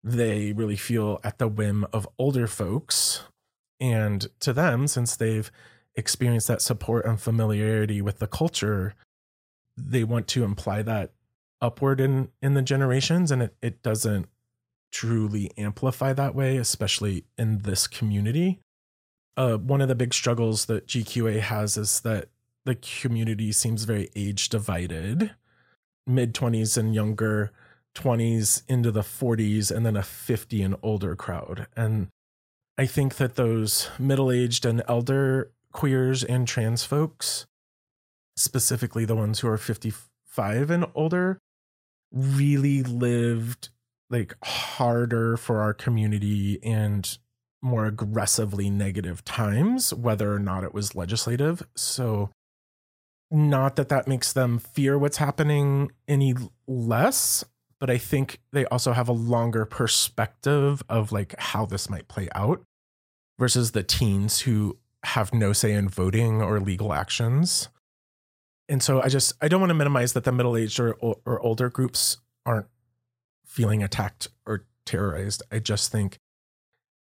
they 0.05 0.53
really 0.53 0.77
feel 0.77 1.21
at 1.25 1.38
the 1.38 1.49
whim 1.49 1.87
of 1.93 2.09
older 2.19 2.47
folks 2.47 3.23
and 3.81 4.27
to 4.41 4.53
them, 4.53 4.88
since 4.88 5.17
they've 5.17 5.50
experienced 5.95 6.49
that 6.49 6.62
support 6.62 7.05
and 7.05 7.21
familiarity 7.21 8.03
with 8.03 8.19
the 8.19 8.27
culture, 8.27 8.95
they 9.77 10.05
want 10.05 10.27
to 10.29 10.45
imply 10.45 10.83
that 10.83 11.12
upward 11.61 12.00
in 12.00 12.29
in 12.41 12.55
the 12.55 12.62
generations 12.62 13.33
and 13.33 13.43
it, 13.43 13.57
it 13.61 13.83
doesn't 13.83 14.29
truly 14.93 15.50
amplify 15.59 16.12
that 16.12 16.35
way, 16.35 16.57
especially 16.57 17.25
in 17.37 17.59
this 17.59 17.87
community. 17.87 18.61
Uh, 19.37 19.57
one 19.57 19.81
of 19.81 19.88
the 19.88 19.95
big 19.95 20.15
struggles 20.15 20.67
that 20.67 20.87
GQA 20.87 21.41
has 21.41 21.77
is 21.77 22.00
that 22.00 22.29
the 22.65 22.75
community 22.75 23.53
seems 23.53 23.85
very 23.85 24.09
age 24.17 24.49
divided 24.49 25.35
mid 26.09 26.35
20s 26.35 26.77
and 26.77 26.95
younger, 26.95 27.53
20s 27.95 28.62
into 28.69 28.91
the 28.91 29.03
40s, 29.03 29.71
and 29.71 29.85
then 29.85 29.97
a 29.97 30.03
50 30.03 30.62
and 30.62 30.77
older 30.83 31.15
crowd. 31.15 31.67
And 31.77 32.09
I 32.77 32.87
think 32.87 33.17
that 33.17 33.37
those 33.37 33.91
middle 33.99 34.31
aged 34.31 34.65
and 34.65 34.83
elder 34.88 35.53
queers 35.73 36.25
and 36.25 36.47
trans 36.47 36.85
folks, 36.85 37.47
specifically 38.37 39.05
the 39.05 39.17
ones 39.17 39.41
who 39.41 39.49
are 39.49 39.59
55 39.59 40.71
and 40.71 40.87
older, 40.95 41.38
really 42.12 42.83
lived 42.83 43.69
like 44.11 44.35
harder 44.43 45.37
for 45.37 45.61
our 45.61 45.75
community 45.75 46.59
and 46.62 47.19
more 47.61 47.87
aggressively 47.87 48.71
negative 48.71 49.25
times, 49.25 49.93
whether 49.93 50.33
or 50.33 50.38
not 50.38 50.65
it 50.65 50.73
was 50.73 50.95
legislative. 50.95 51.62
So, 51.77 52.31
not 53.30 53.76
that 53.76 53.88
that 53.90 54.08
makes 54.08 54.32
them 54.32 54.58
fear 54.58 54.99
what's 54.99 55.18
happening 55.18 55.90
any 56.06 56.35
less, 56.66 57.44
but 57.78 57.90
I 57.90 57.99
think 57.99 58.40
they 58.52 58.64
also 58.66 58.92
have 58.92 59.08
a 59.08 59.12
longer 59.12 59.64
perspective 59.64 60.82
of 60.88 61.12
like 61.12 61.35
how 61.38 61.66
this 61.66 61.90
might 61.90 62.08
play 62.08 62.28
out 62.35 62.62
versus 63.38 63.73
the 63.73 63.82
teens 63.82 64.40
who 64.40 64.78
have 65.04 65.32
no 65.32 65.52
say 65.52 65.73
in 65.73 65.88
voting 65.88 66.42
or 66.42 66.58
legal 66.61 66.92
actions. 66.92 67.68
And 68.68 68.82
so 68.82 69.00
I 69.00 69.08
just 69.08 69.32
I 69.40 69.49
don't 69.49 69.61
want 69.61 69.70
to 69.70 69.75
minimize 69.75 70.12
that 70.14 70.25
the 70.25 70.32
middle-aged 70.32 70.80
or 70.80 70.94
or 71.00 71.40
older 71.40 71.70
groups 71.70 72.18
aren't 72.44 72.66
feeling 73.47 73.82
attacked 73.82 74.28
or 74.47 74.66
terrorized. 74.85 75.42
I 75.50 75.58
just 75.58 75.92
think 75.92 76.18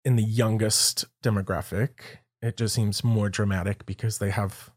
in 0.04 0.16
the 0.16 0.22
youngest 0.22 1.04
demographic, 1.22 1.90
it 2.40 2.56
just 2.56 2.74
seems 2.74 3.04
more 3.04 3.28
dramatic 3.28 3.84
because 3.84 4.18
they 4.18 4.30
have 4.30 4.70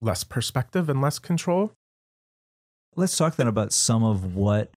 less 0.00 0.24
perspective 0.24 0.88
and 0.88 1.00
less 1.00 1.18
control. 1.18 1.72
Let's 2.94 3.16
talk 3.16 3.36
then 3.36 3.48
about 3.48 3.72
some 3.72 4.02
of 4.02 4.34
what 4.34 4.70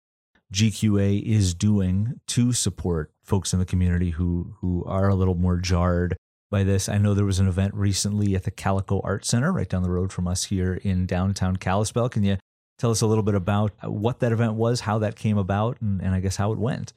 GQA 0.53 1.21
is 1.23 1.53
doing 1.53 2.19
to 2.27 2.53
support 2.53 3.11
folks 3.23 3.53
in 3.53 3.59
the 3.59 3.65
community 3.65 4.11
who 4.11 4.55
who 4.59 4.83
are 4.85 5.07
a 5.07 5.15
little 5.15 5.35
more 5.35 5.57
jarred 5.57 6.17
by 6.49 6.63
this. 6.63 6.89
I 6.89 6.97
know 6.97 7.13
there 7.13 7.25
was 7.25 7.39
an 7.39 7.47
event 7.47 7.73
recently 7.75 8.35
at 8.35 8.43
the 8.43 8.51
Kalico 8.51 9.01
Art 9.03 9.25
Center 9.25 9.51
right 9.51 9.69
down 9.69 9.83
the 9.83 9.91
road 9.91 10.11
from 10.11 10.27
us 10.27 10.45
here 10.45 10.73
in 10.83 11.05
downtown 11.05 11.57
Kalispell. 11.57 12.09
Can 12.09 12.23
you 12.23 12.37
tell 12.79 12.91
us 12.91 13.01
a 13.01 13.07
little 13.07 13.23
bit 13.23 13.35
about 13.35 13.71
what 13.83 14.19
that 14.19 14.31
event 14.31 14.53
was, 14.53 14.81
how 14.81 14.97
that 14.99 15.15
came 15.15 15.37
about, 15.37 15.79
and, 15.81 16.01
and 16.01 16.15
I 16.15 16.19
guess 16.19 16.37
how 16.37 16.51
it 16.51 16.57
went? 16.57 16.93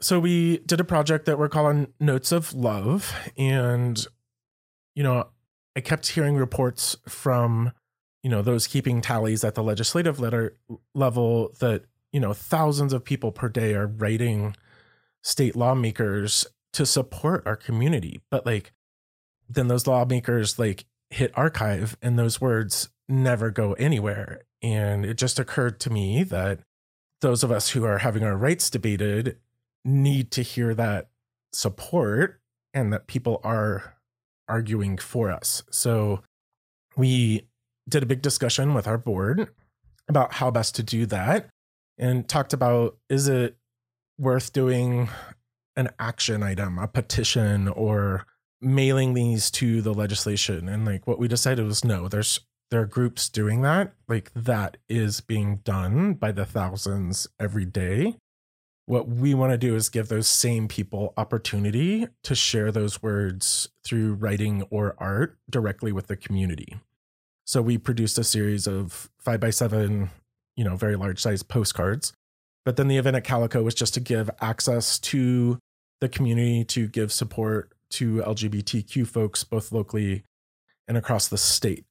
So 0.00 0.20
we 0.20 0.58
did 0.58 0.80
a 0.80 0.84
project 0.84 1.26
that 1.26 1.38
we're 1.38 1.48
calling 1.48 1.92
Notes 1.98 2.30
of 2.30 2.52
Love, 2.52 3.12
and 3.36 4.04
you 4.94 5.02
know, 5.02 5.28
I 5.76 5.80
kept 5.80 6.08
hearing 6.08 6.36
reports 6.36 6.96
from 7.08 7.72
you 8.22 8.30
know 8.30 8.42
those 8.42 8.66
keeping 8.66 9.00
tallies 9.00 9.44
at 9.44 9.54
the 9.54 9.62
legislative 9.62 10.18
letter 10.20 10.56
level 10.94 11.52
that 11.60 11.84
you 12.14 12.20
know, 12.20 12.32
thousands 12.32 12.92
of 12.92 13.04
people 13.04 13.32
per 13.32 13.48
day 13.48 13.74
are 13.74 13.88
writing 13.88 14.54
state 15.24 15.56
lawmakers 15.56 16.46
to 16.72 16.86
support 16.86 17.42
our 17.44 17.56
community. 17.56 18.20
But 18.30 18.46
like, 18.46 18.72
then 19.48 19.66
those 19.66 19.88
lawmakers 19.88 20.56
like 20.56 20.84
hit 21.10 21.36
archive 21.36 21.96
and 22.00 22.16
those 22.16 22.40
words 22.40 22.88
never 23.08 23.50
go 23.50 23.72
anywhere. 23.72 24.42
And 24.62 25.04
it 25.04 25.18
just 25.18 25.40
occurred 25.40 25.80
to 25.80 25.90
me 25.90 26.22
that 26.22 26.60
those 27.20 27.42
of 27.42 27.50
us 27.50 27.70
who 27.70 27.84
are 27.84 27.98
having 27.98 28.22
our 28.22 28.36
rights 28.36 28.70
debated 28.70 29.38
need 29.84 30.30
to 30.30 30.42
hear 30.42 30.72
that 30.72 31.08
support 31.52 32.40
and 32.72 32.92
that 32.92 33.08
people 33.08 33.40
are 33.42 33.96
arguing 34.48 34.98
for 34.98 35.30
us. 35.30 35.62
So 35.70 36.22
we 36.96 37.48
did 37.88 38.02
a 38.02 38.06
big 38.06 38.22
discussion 38.22 38.74
with 38.74 38.86
our 38.86 38.98
board 38.98 39.48
about 40.08 40.34
how 40.34 40.50
best 40.50 40.74
to 40.76 40.82
do 40.82 41.06
that 41.06 41.48
and 41.98 42.28
talked 42.28 42.52
about 42.52 42.96
is 43.08 43.28
it 43.28 43.56
worth 44.18 44.52
doing 44.52 45.08
an 45.76 45.90
action 45.98 46.42
item, 46.42 46.78
a 46.78 46.86
petition, 46.86 47.68
or 47.68 48.26
mailing 48.60 49.14
these 49.14 49.50
to 49.52 49.82
the 49.82 49.94
legislation? 49.94 50.68
And 50.68 50.84
like 50.84 51.06
what 51.06 51.18
we 51.18 51.28
decided 51.28 51.64
was 51.64 51.84
no, 51.84 52.08
there's 52.08 52.40
there 52.70 52.80
are 52.80 52.86
groups 52.86 53.28
doing 53.28 53.62
that. 53.62 53.92
Like 54.08 54.32
that 54.34 54.78
is 54.88 55.20
being 55.20 55.56
done 55.64 56.14
by 56.14 56.32
the 56.32 56.46
thousands 56.46 57.28
every 57.38 57.64
day. 57.64 58.16
What 58.86 59.08
we 59.08 59.32
want 59.32 59.52
to 59.52 59.58
do 59.58 59.74
is 59.74 59.88
give 59.88 60.08
those 60.08 60.28
same 60.28 60.68
people 60.68 61.14
opportunity 61.16 62.06
to 62.22 62.34
share 62.34 62.70
those 62.70 63.02
words 63.02 63.70
through 63.82 64.14
writing 64.14 64.62
or 64.70 64.94
art 64.98 65.38
directly 65.48 65.90
with 65.90 66.08
the 66.08 66.16
community. 66.16 66.80
So 67.46 67.62
we 67.62 67.78
produced 67.78 68.18
a 68.18 68.24
series 68.24 68.66
of 68.66 69.08
five 69.18 69.40
by 69.40 69.50
seven 69.50 70.10
you 70.56 70.64
know, 70.64 70.76
very 70.76 70.96
large 70.96 71.20
size 71.20 71.42
postcards. 71.42 72.12
But 72.64 72.76
then 72.76 72.88
the 72.88 72.96
event 72.96 73.16
at 73.16 73.24
Kalico 73.24 73.62
was 73.62 73.74
just 73.74 73.94
to 73.94 74.00
give 74.00 74.30
access 74.40 74.98
to 75.00 75.58
the 76.00 76.08
community, 76.08 76.64
to 76.64 76.86
give 76.86 77.12
support 77.12 77.72
to 77.90 78.16
LGBTQ 78.16 79.06
folks, 79.06 79.44
both 79.44 79.72
locally 79.72 80.24
and 80.88 80.96
across 80.96 81.28
the 81.28 81.38
state. 81.38 81.84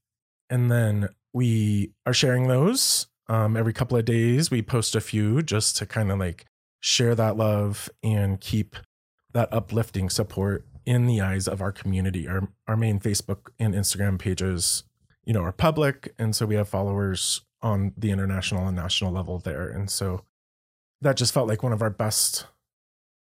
And 0.50 0.72
then 0.72 1.10
we 1.34 1.92
are 2.06 2.14
sharing 2.14 2.48
those 2.48 3.08
um, 3.28 3.56
every 3.56 3.74
couple 3.74 3.98
of 3.98 4.06
days. 4.06 4.52
We 4.52 4.62
post 4.62 4.96
a 4.96 5.02
few 5.02 5.42
just 5.42 5.78
to 5.78 5.86
kind 5.86 6.12
of 6.12 6.20
like 6.20 6.46
share 6.84 7.16
that 7.16 7.38
love 7.38 7.90
and 8.04 8.42
keep 8.42 8.76
that 9.32 9.48
uplifting 9.54 10.10
support 10.10 10.66
in 10.86 11.06
the 11.06 11.22
eyes 11.22 11.48
of 11.48 11.62
our 11.62 11.72
community. 11.72 12.28
Our 12.28 12.50
our 12.68 12.76
main 12.76 13.00
Facebook 13.00 13.48
and 13.58 13.74
Instagram 13.74 14.20
pages, 14.20 14.84
you 15.24 15.34
know, 15.34 15.42
are 15.44 15.54
public, 15.54 16.14
and 16.20 16.36
so 16.36 16.46
we 16.46 16.56
have 16.56 16.68
followers 16.68 17.42
on 17.62 17.94
the 17.98 18.12
international 18.12 18.68
and 18.68 18.76
national 18.76 19.14
level 19.14 19.40
there. 19.40 19.70
And 19.70 19.90
so 19.90 20.26
that 21.00 21.16
just 21.16 21.34
felt 21.34 21.48
like 21.48 21.64
one 21.64 21.72
of 21.72 21.82
our 21.82 21.90
best 21.90 22.48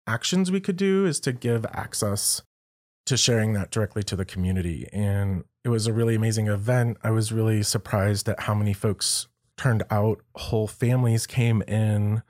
actions 0.06 0.52
we 0.52 0.60
could 0.60 0.76
do 0.76 1.06
is 1.06 1.22
to 1.22 1.32
give 1.32 1.66
access 1.72 2.42
to 3.06 3.16
sharing 3.16 3.54
that 3.54 3.72
directly 3.72 4.04
to 4.04 4.18
the 4.18 4.26
community. 4.26 4.90
And 4.92 5.46
it 5.64 5.70
was 5.70 5.88
a 5.88 5.94
really 5.94 6.16
amazing 6.16 6.48
event. 6.48 6.98
I 7.04 7.12
was 7.12 7.32
really 7.32 7.64
surprised 7.64 8.28
at 8.28 8.42
how 8.42 8.54
many 8.54 8.74
folks 8.74 9.28
turned 9.58 9.84
out. 9.90 10.22
Whole 10.36 10.68
families 10.68 11.26
came 11.26 11.62
in. 11.62 12.22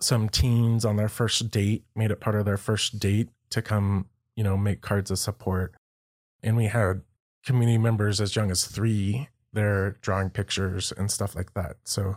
Some 0.00 0.28
teens 0.28 0.84
on 0.84 0.96
their 0.96 1.08
first 1.08 1.50
date 1.50 1.84
made 1.94 2.10
it 2.10 2.20
part 2.20 2.36
of 2.36 2.44
their 2.44 2.56
first 2.56 2.98
date 2.98 3.28
to 3.50 3.60
come, 3.60 4.06
you 4.36 4.44
know, 4.44 4.56
make 4.56 4.80
cards 4.80 5.10
of 5.10 5.18
support. 5.18 5.74
And 6.42 6.56
we 6.56 6.66
had 6.66 7.02
community 7.44 7.78
members 7.78 8.20
as 8.20 8.34
young 8.34 8.50
as 8.50 8.66
three 8.66 9.28
they're 9.52 9.92
drawing 10.00 10.30
pictures 10.30 10.92
and 10.96 11.10
stuff 11.10 11.34
like 11.34 11.54
that. 11.54 11.76
So 11.84 12.16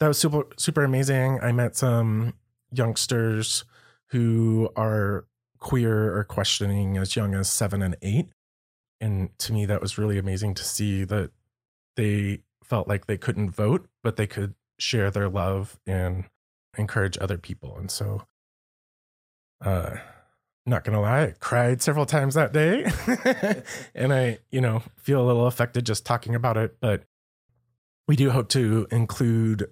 that 0.00 0.08
was 0.08 0.18
super 0.18 0.44
super 0.56 0.84
amazing. 0.84 1.40
I 1.42 1.52
met 1.52 1.76
some 1.76 2.34
youngsters 2.72 3.64
who 4.08 4.70
are 4.76 5.26
queer 5.58 6.16
or 6.16 6.24
questioning 6.24 6.96
as 6.96 7.16
young 7.16 7.34
as 7.34 7.50
seven 7.50 7.82
and 7.82 7.96
eight. 8.02 8.28
And 9.00 9.36
to 9.40 9.52
me, 9.52 9.66
that 9.66 9.80
was 9.80 9.98
really 9.98 10.18
amazing 10.18 10.54
to 10.54 10.64
see 10.64 11.04
that 11.04 11.30
they 11.96 12.40
felt 12.62 12.88
like 12.88 13.06
they 13.06 13.18
couldn't 13.18 13.50
vote, 13.50 13.86
but 14.02 14.16
they 14.16 14.26
could 14.26 14.54
share 14.78 15.10
their 15.10 15.28
love 15.28 15.78
and 15.86 16.24
encourage 16.76 17.18
other 17.20 17.38
people. 17.38 17.76
And 17.76 17.90
so 17.90 18.22
uh, 19.64 19.96
not 20.66 20.84
gonna 20.84 21.00
lie, 21.00 21.22
I 21.22 21.34
cried 21.40 21.82
several 21.82 22.06
times 22.06 22.34
that 22.34 22.52
day. 22.52 22.90
and 23.94 24.12
I, 24.12 24.38
you 24.50 24.60
know, 24.60 24.82
feel 24.96 25.22
a 25.22 25.26
little 25.26 25.46
affected 25.46 25.86
just 25.86 26.06
talking 26.06 26.34
about 26.34 26.56
it. 26.56 26.76
But 26.80 27.04
we 28.08 28.16
do 28.16 28.30
hope 28.30 28.48
to 28.50 28.86
include 28.90 29.70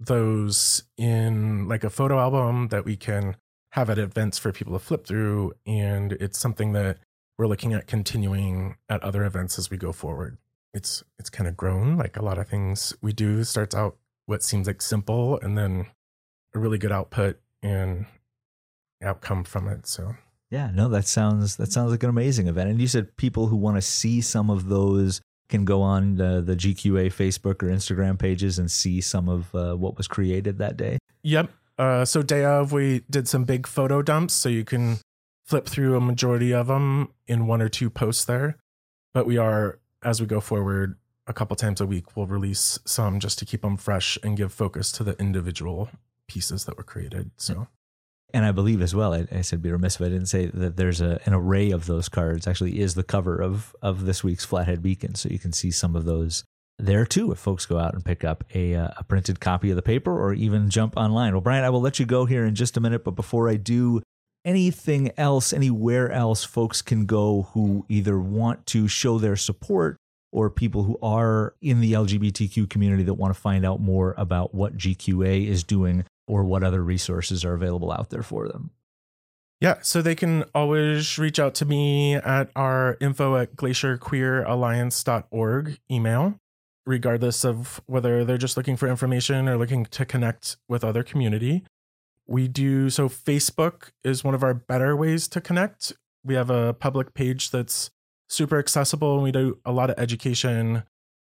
those 0.00 0.82
in 0.96 1.68
like 1.68 1.84
a 1.84 1.90
photo 1.90 2.18
album 2.18 2.68
that 2.68 2.84
we 2.84 2.96
can 2.96 3.36
have 3.70 3.88
at 3.88 3.98
events 3.98 4.38
for 4.38 4.52
people 4.52 4.72
to 4.72 4.78
flip 4.78 5.06
through. 5.06 5.52
And 5.66 6.12
it's 6.12 6.38
something 6.38 6.72
that 6.72 6.98
we're 7.38 7.46
looking 7.46 7.72
at 7.72 7.86
continuing 7.86 8.76
at 8.88 9.02
other 9.02 9.24
events 9.24 9.58
as 9.58 9.70
we 9.70 9.76
go 9.76 9.92
forward. 9.92 10.38
It's 10.74 11.04
it's 11.18 11.30
kind 11.30 11.48
of 11.48 11.56
grown. 11.56 11.96
Like 11.96 12.16
a 12.16 12.24
lot 12.24 12.38
of 12.38 12.48
things 12.48 12.94
we 13.02 13.12
do 13.12 13.44
starts 13.44 13.74
out 13.74 13.96
what 14.26 14.42
seems 14.42 14.66
like 14.66 14.80
simple 14.80 15.38
and 15.40 15.58
then 15.58 15.86
a 16.54 16.58
really 16.58 16.78
good 16.78 16.92
output 16.92 17.38
and 17.62 18.06
outcome 19.02 19.44
from 19.44 19.68
it. 19.68 19.86
So 19.86 20.14
yeah, 20.50 20.70
no, 20.72 20.88
that 20.88 21.06
sounds 21.06 21.56
that 21.56 21.72
sounds 21.72 21.90
like 21.90 22.02
an 22.02 22.10
amazing 22.10 22.48
event. 22.48 22.70
And 22.70 22.80
you 22.80 22.86
said 22.86 23.16
people 23.16 23.46
who 23.46 23.56
want 23.56 23.76
to 23.76 23.82
see 23.82 24.20
some 24.20 24.50
of 24.50 24.68
those 24.68 25.20
can 25.48 25.64
go 25.64 25.82
on 25.82 26.16
the, 26.16 26.40
the 26.40 26.56
GQA 26.56 27.12
Facebook 27.12 27.62
or 27.62 27.68
Instagram 27.68 28.18
pages 28.18 28.58
and 28.58 28.70
see 28.70 29.00
some 29.00 29.28
of 29.28 29.54
uh, 29.54 29.74
what 29.74 29.96
was 29.96 30.08
created 30.08 30.58
that 30.58 30.76
day. 30.76 30.98
Yep. 31.22 31.50
Uh, 31.78 32.04
so 32.04 32.22
day 32.22 32.44
of, 32.44 32.72
we 32.72 33.02
did 33.10 33.28
some 33.28 33.44
big 33.44 33.66
photo 33.66 34.02
dumps, 34.02 34.34
so 34.34 34.48
you 34.48 34.64
can 34.64 34.98
flip 35.44 35.66
through 35.66 35.96
a 35.96 36.00
majority 36.00 36.52
of 36.52 36.68
them 36.68 37.12
in 37.26 37.46
one 37.46 37.60
or 37.60 37.68
two 37.68 37.90
posts 37.90 38.24
there. 38.24 38.56
But 39.12 39.26
we 39.26 39.36
are, 39.36 39.78
as 40.02 40.20
we 40.20 40.26
go 40.26 40.40
forward, 40.40 40.96
a 41.26 41.32
couple 41.32 41.54
times 41.56 41.80
a 41.80 41.86
week, 41.86 42.16
we'll 42.16 42.26
release 42.26 42.78
some 42.84 43.20
just 43.20 43.38
to 43.38 43.44
keep 43.44 43.62
them 43.62 43.76
fresh 43.76 44.18
and 44.22 44.36
give 44.36 44.52
focus 44.52 44.90
to 44.92 45.04
the 45.04 45.18
individual 45.18 45.90
pieces 46.32 46.64
that 46.64 46.76
were 46.76 46.82
created. 46.82 47.30
So 47.36 47.68
and 48.34 48.44
I 48.44 48.52
believe 48.52 48.80
as 48.80 48.94
well, 48.94 49.12
I, 49.12 49.26
I, 49.30 49.42
said 49.42 49.62
be 49.62 49.70
remiss 49.70 49.96
if 49.96 50.02
I 50.02 50.08
didn't 50.08 50.26
say 50.26 50.46
that 50.46 50.76
there's 50.76 51.00
a, 51.00 51.20
an 51.26 51.34
array 51.34 51.70
of 51.70 51.86
those 51.86 52.08
cards. 52.08 52.46
Actually, 52.46 52.80
is 52.80 52.94
the 52.94 53.02
cover 53.02 53.40
of 53.40 53.76
of 53.82 54.06
this 54.06 54.24
week's 54.24 54.44
Flathead 54.44 54.82
Beacon, 54.82 55.14
so 55.14 55.28
you 55.28 55.38
can 55.38 55.52
see 55.52 55.70
some 55.70 55.94
of 55.94 56.04
those 56.04 56.44
there 56.78 57.04
too. 57.04 57.30
If 57.32 57.38
folks 57.38 57.66
go 57.66 57.78
out 57.78 57.94
and 57.94 58.04
pick 58.04 58.24
up 58.24 58.44
a 58.54 58.74
uh, 58.74 58.88
a 58.96 59.04
printed 59.04 59.40
copy 59.40 59.70
of 59.70 59.76
the 59.76 59.82
paper, 59.82 60.18
or 60.18 60.32
even 60.32 60.70
jump 60.70 60.96
online. 60.96 61.32
Well, 61.32 61.42
Brian, 61.42 61.64
I 61.64 61.70
will 61.70 61.80
let 61.80 61.98
you 61.98 62.06
go 62.06 62.24
here 62.24 62.44
in 62.46 62.54
just 62.54 62.76
a 62.76 62.80
minute, 62.80 63.04
but 63.04 63.12
before 63.12 63.48
I 63.48 63.56
do, 63.56 64.02
anything 64.44 65.12
else, 65.18 65.52
anywhere 65.52 66.10
else, 66.10 66.42
folks 66.42 66.80
can 66.80 67.04
go 67.04 67.48
who 67.52 67.84
either 67.88 68.18
want 68.18 68.66
to 68.68 68.88
show 68.88 69.18
their 69.18 69.36
support 69.36 69.98
or 70.32 70.48
people 70.48 70.84
who 70.84 70.98
are 71.02 71.54
in 71.60 71.82
the 71.82 71.92
LGBTQ 71.92 72.70
community 72.70 73.02
that 73.02 73.14
want 73.14 73.34
to 73.34 73.38
find 73.38 73.66
out 73.66 73.80
more 73.80 74.14
about 74.16 74.54
what 74.54 74.78
GQA 74.78 75.46
is 75.46 75.62
doing 75.62 76.06
or 76.32 76.42
what 76.44 76.62
other 76.62 76.82
resources 76.82 77.44
are 77.44 77.52
available 77.52 77.92
out 77.92 78.08
there 78.08 78.22
for 78.22 78.48
them? 78.48 78.70
Yeah, 79.60 79.80
so 79.82 80.00
they 80.00 80.14
can 80.14 80.44
always 80.54 81.18
reach 81.18 81.38
out 81.38 81.54
to 81.56 81.66
me 81.66 82.14
at 82.14 82.48
our 82.56 82.96
info 83.02 83.36
at 83.36 83.54
glacierqueeralliance.org 83.54 85.78
email, 85.90 86.40
regardless 86.86 87.44
of 87.44 87.82
whether 87.84 88.24
they're 88.24 88.38
just 88.38 88.56
looking 88.56 88.78
for 88.78 88.88
information 88.88 89.46
or 89.46 89.58
looking 89.58 89.84
to 89.84 90.06
connect 90.06 90.56
with 90.68 90.82
other 90.82 91.02
community. 91.02 91.64
We 92.26 92.48
do 92.48 92.88
so 92.88 93.10
Facebook 93.10 93.90
is 94.02 94.24
one 94.24 94.34
of 94.34 94.42
our 94.42 94.54
better 94.54 94.96
ways 94.96 95.28
to 95.28 95.42
connect. 95.42 95.92
We 96.24 96.34
have 96.34 96.48
a 96.48 96.72
public 96.72 97.12
page 97.12 97.50
that's 97.50 97.90
super 98.30 98.58
accessible 98.58 99.12
and 99.14 99.22
we 99.22 99.32
do 99.32 99.58
a 99.66 99.72
lot 99.72 99.90
of 99.90 99.98
education 99.98 100.84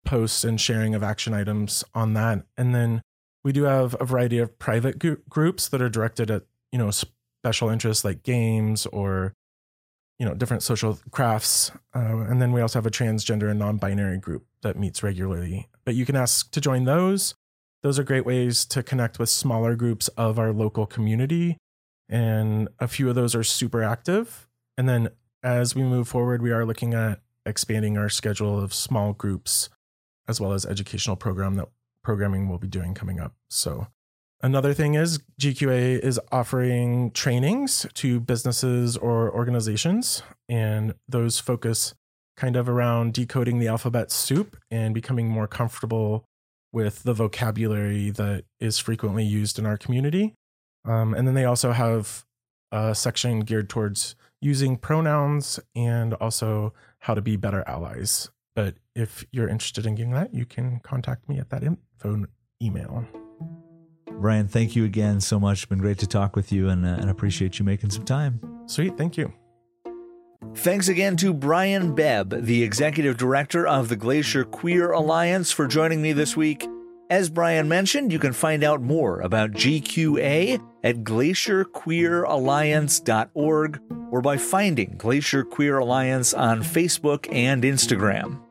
posts 0.04 0.42
and 0.42 0.60
sharing 0.60 0.96
of 0.96 1.04
action 1.04 1.34
items 1.34 1.84
on 1.94 2.14
that. 2.14 2.42
And 2.56 2.74
then 2.74 3.00
we 3.44 3.52
do 3.52 3.64
have 3.64 3.96
a 4.00 4.04
variety 4.04 4.38
of 4.38 4.58
private 4.58 4.98
groups 5.28 5.68
that 5.68 5.80
are 5.80 5.88
directed 5.88 6.30
at 6.30 6.44
you 6.72 6.78
know 6.78 6.90
special 6.90 7.68
interests 7.68 8.04
like 8.04 8.22
games 8.22 8.86
or 8.86 9.34
you 10.18 10.26
know 10.26 10.34
different 10.34 10.62
social 10.62 10.98
crafts 11.10 11.70
uh, 11.94 12.18
and 12.28 12.42
then 12.42 12.52
we 12.52 12.60
also 12.60 12.78
have 12.78 12.86
a 12.86 12.90
transgender 12.90 13.50
and 13.50 13.58
non-binary 13.58 14.18
group 14.18 14.44
that 14.62 14.78
meets 14.78 15.02
regularly. 15.02 15.68
But 15.84 15.94
you 15.94 16.04
can 16.04 16.16
ask 16.16 16.50
to 16.50 16.60
join 16.60 16.84
those. 16.84 17.34
Those 17.82 17.98
are 17.98 18.04
great 18.04 18.26
ways 18.26 18.64
to 18.66 18.82
connect 18.82 19.20
with 19.20 19.28
smaller 19.28 19.76
groups 19.76 20.08
of 20.08 20.38
our 20.38 20.52
local 20.52 20.86
community 20.86 21.56
and 22.08 22.68
a 22.78 22.88
few 22.88 23.08
of 23.08 23.14
those 23.14 23.34
are 23.34 23.44
super 23.44 23.82
active. 23.82 24.48
And 24.76 24.88
then 24.88 25.10
as 25.42 25.74
we 25.74 25.82
move 25.82 26.08
forward 26.08 26.42
we 26.42 26.50
are 26.50 26.66
looking 26.66 26.94
at 26.94 27.20
expanding 27.46 27.96
our 27.96 28.08
schedule 28.08 28.60
of 28.60 28.74
small 28.74 29.12
groups 29.12 29.70
as 30.26 30.40
well 30.40 30.52
as 30.52 30.66
educational 30.66 31.16
program 31.16 31.54
that 31.54 31.68
programming 32.08 32.48
we'll 32.48 32.56
be 32.56 32.66
doing 32.66 32.94
coming 32.94 33.20
up. 33.20 33.34
So, 33.50 33.88
another 34.40 34.72
thing 34.72 34.94
is 34.94 35.18
GQA 35.38 35.98
is 35.98 36.18
offering 36.32 37.10
trainings 37.10 37.84
to 37.92 38.18
businesses 38.18 38.96
or 38.96 39.30
organizations, 39.30 40.22
and 40.48 40.94
those 41.06 41.38
focus 41.38 41.94
kind 42.34 42.56
of 42.56 42.66
around 42.66 43.12
decoding 43.12 43.58
the 43.58 43.68
alphabet 43.68 44.10
soup 44.10 44.56
and 44.70 44.94
becoming 44.94 45.28
more 45.28 45.46
comfortable 45.46 46.24
with 46.72 47.02
the 47.02 47.12
vocabulary 47.12 48.08
that 48.08 48.44
is 48.58 48.78
frequently 48.78 49.24
used 49.24 49.58
in 49.58 49.66
our 49.66 49.76
community. 49.76 50.32
Um, 50.86 51.12
and 51.12 51.28
then 51.28 51.34
they 51.34 51.44
also 51.44 51.72
have 51.72 52.24
a 52.72 52.94
section 52.94 53.40
geared 53.40 53.68
towards 53.68 54.16
using 54.40 54.78
pronouns 54.78 55.60
and 55.76 56.14
also 56.14 56.72
how 57.00 57.12
to 57.12 57.20
be 57.20 57.36
better 57.36 57.64
allies. 57.66 58.30
But 58.58 58.74
if 58.96 59.24
you're 59.30 59.48
interested 59.48 59.86
in 59.86 59.94
getting 59.94 60.10
that, 60.14 60.34
you 60.34 60.44
can 60.44 60.80
contact 60.80 61.28
me 61.28 61.38
at 61.38 61.48
that 61.50 61.62
phone 61.96 62.26
email. 62.60 63.04
Brian, 64.10 64.48
thank 64.48 64.74
you 64.74 64.84
again 64.84 65.20
so 65.20 65.38
much. 65.38 65.58
It's 65.58 65.66
been 65.66 65.78
great 65.78 65.98
to 65.98 66.08
talk 66.08 66.34
with 66.34 66.50
you 66.50 66.68
and, 66.68 66.84
uh, 66.84 66.88
and 66.88 67.08
appreciate 67.08 67.60
you 67.60 67.64
making 67.64 67.90
some 67.90 68.04
time. 68.04 68.40
Sweet. 68.66 68.98
Thank 68.98 69.16
you. 69.16 69.32
Thanks 70.56 70.88
again 70.88 71.16
to 71.18 71.32
Brian 71.32 71.94
Bebb, 71.94 72.46
the 72.46 72.64
executive 72.64 73.16
director 73.16 73.64
of 73.64 73.88
the 73.88 73.94
Glacier 73.94 74.42
Queer 74.42 74.90
Alliance, 74.90 75.52
for 75.52 75.68
joining 75.68 76.02
me 76.02 76.12
this 76.12 76.36
week. 76.36 76.66
As 77.10 77.30
Brian 77.30 77.68
mentioned, 77.68 78.12
you 78.12 78.18
can 78.18 78.32
find 78.32 78.64
out 78.64 78.82
more 78.82 79.20
about 79.20 79.52
GQA 79.52 80.60
at 80.82 81.04
glacierqueeralliance.org 81.04 83.80
or 84.10 84.20
by 84.20 84.36
finding 84.36 84.96
Glacier 84.98 85.44
Queer 85.44 85.78
Alliance 85.78 86.34
on 86.34 86.64
Facebook 86.64 87.32
and 87.32 87.62
Instagram. 87.62 88.42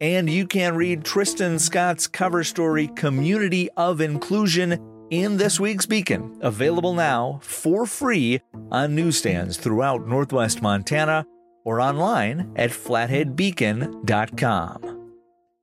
And 0.00 0.28
you 0.28 0.46
can 0.46 0.76
read 0.76 1.04
Tristan 1.04 1.58
Scott's 1.58 2.06
cover 2.06 2.44
story, 2.44 2.88
Community 2.88 3.70
of 3.76 4.02
Inclusion, 4.02 4.78
in 5.10 5.38
this 5.38 5.60
week's 5.60 5.86
Beacon, 5.86 6.36
available 6.40 6.92
now 6.92 7.38
for 7.42 7.86
free 7.86 8.40
on 8.70 8.94
newsstands 8.94 9.56
throughout 9.56 10.06
Northwest 10.06 10.60
Montana 10.60 11.24
or 11.64 11.80
online 11.80 12.52
at 12.56 12.68
flatheadbeacon.com. 12.70 14.92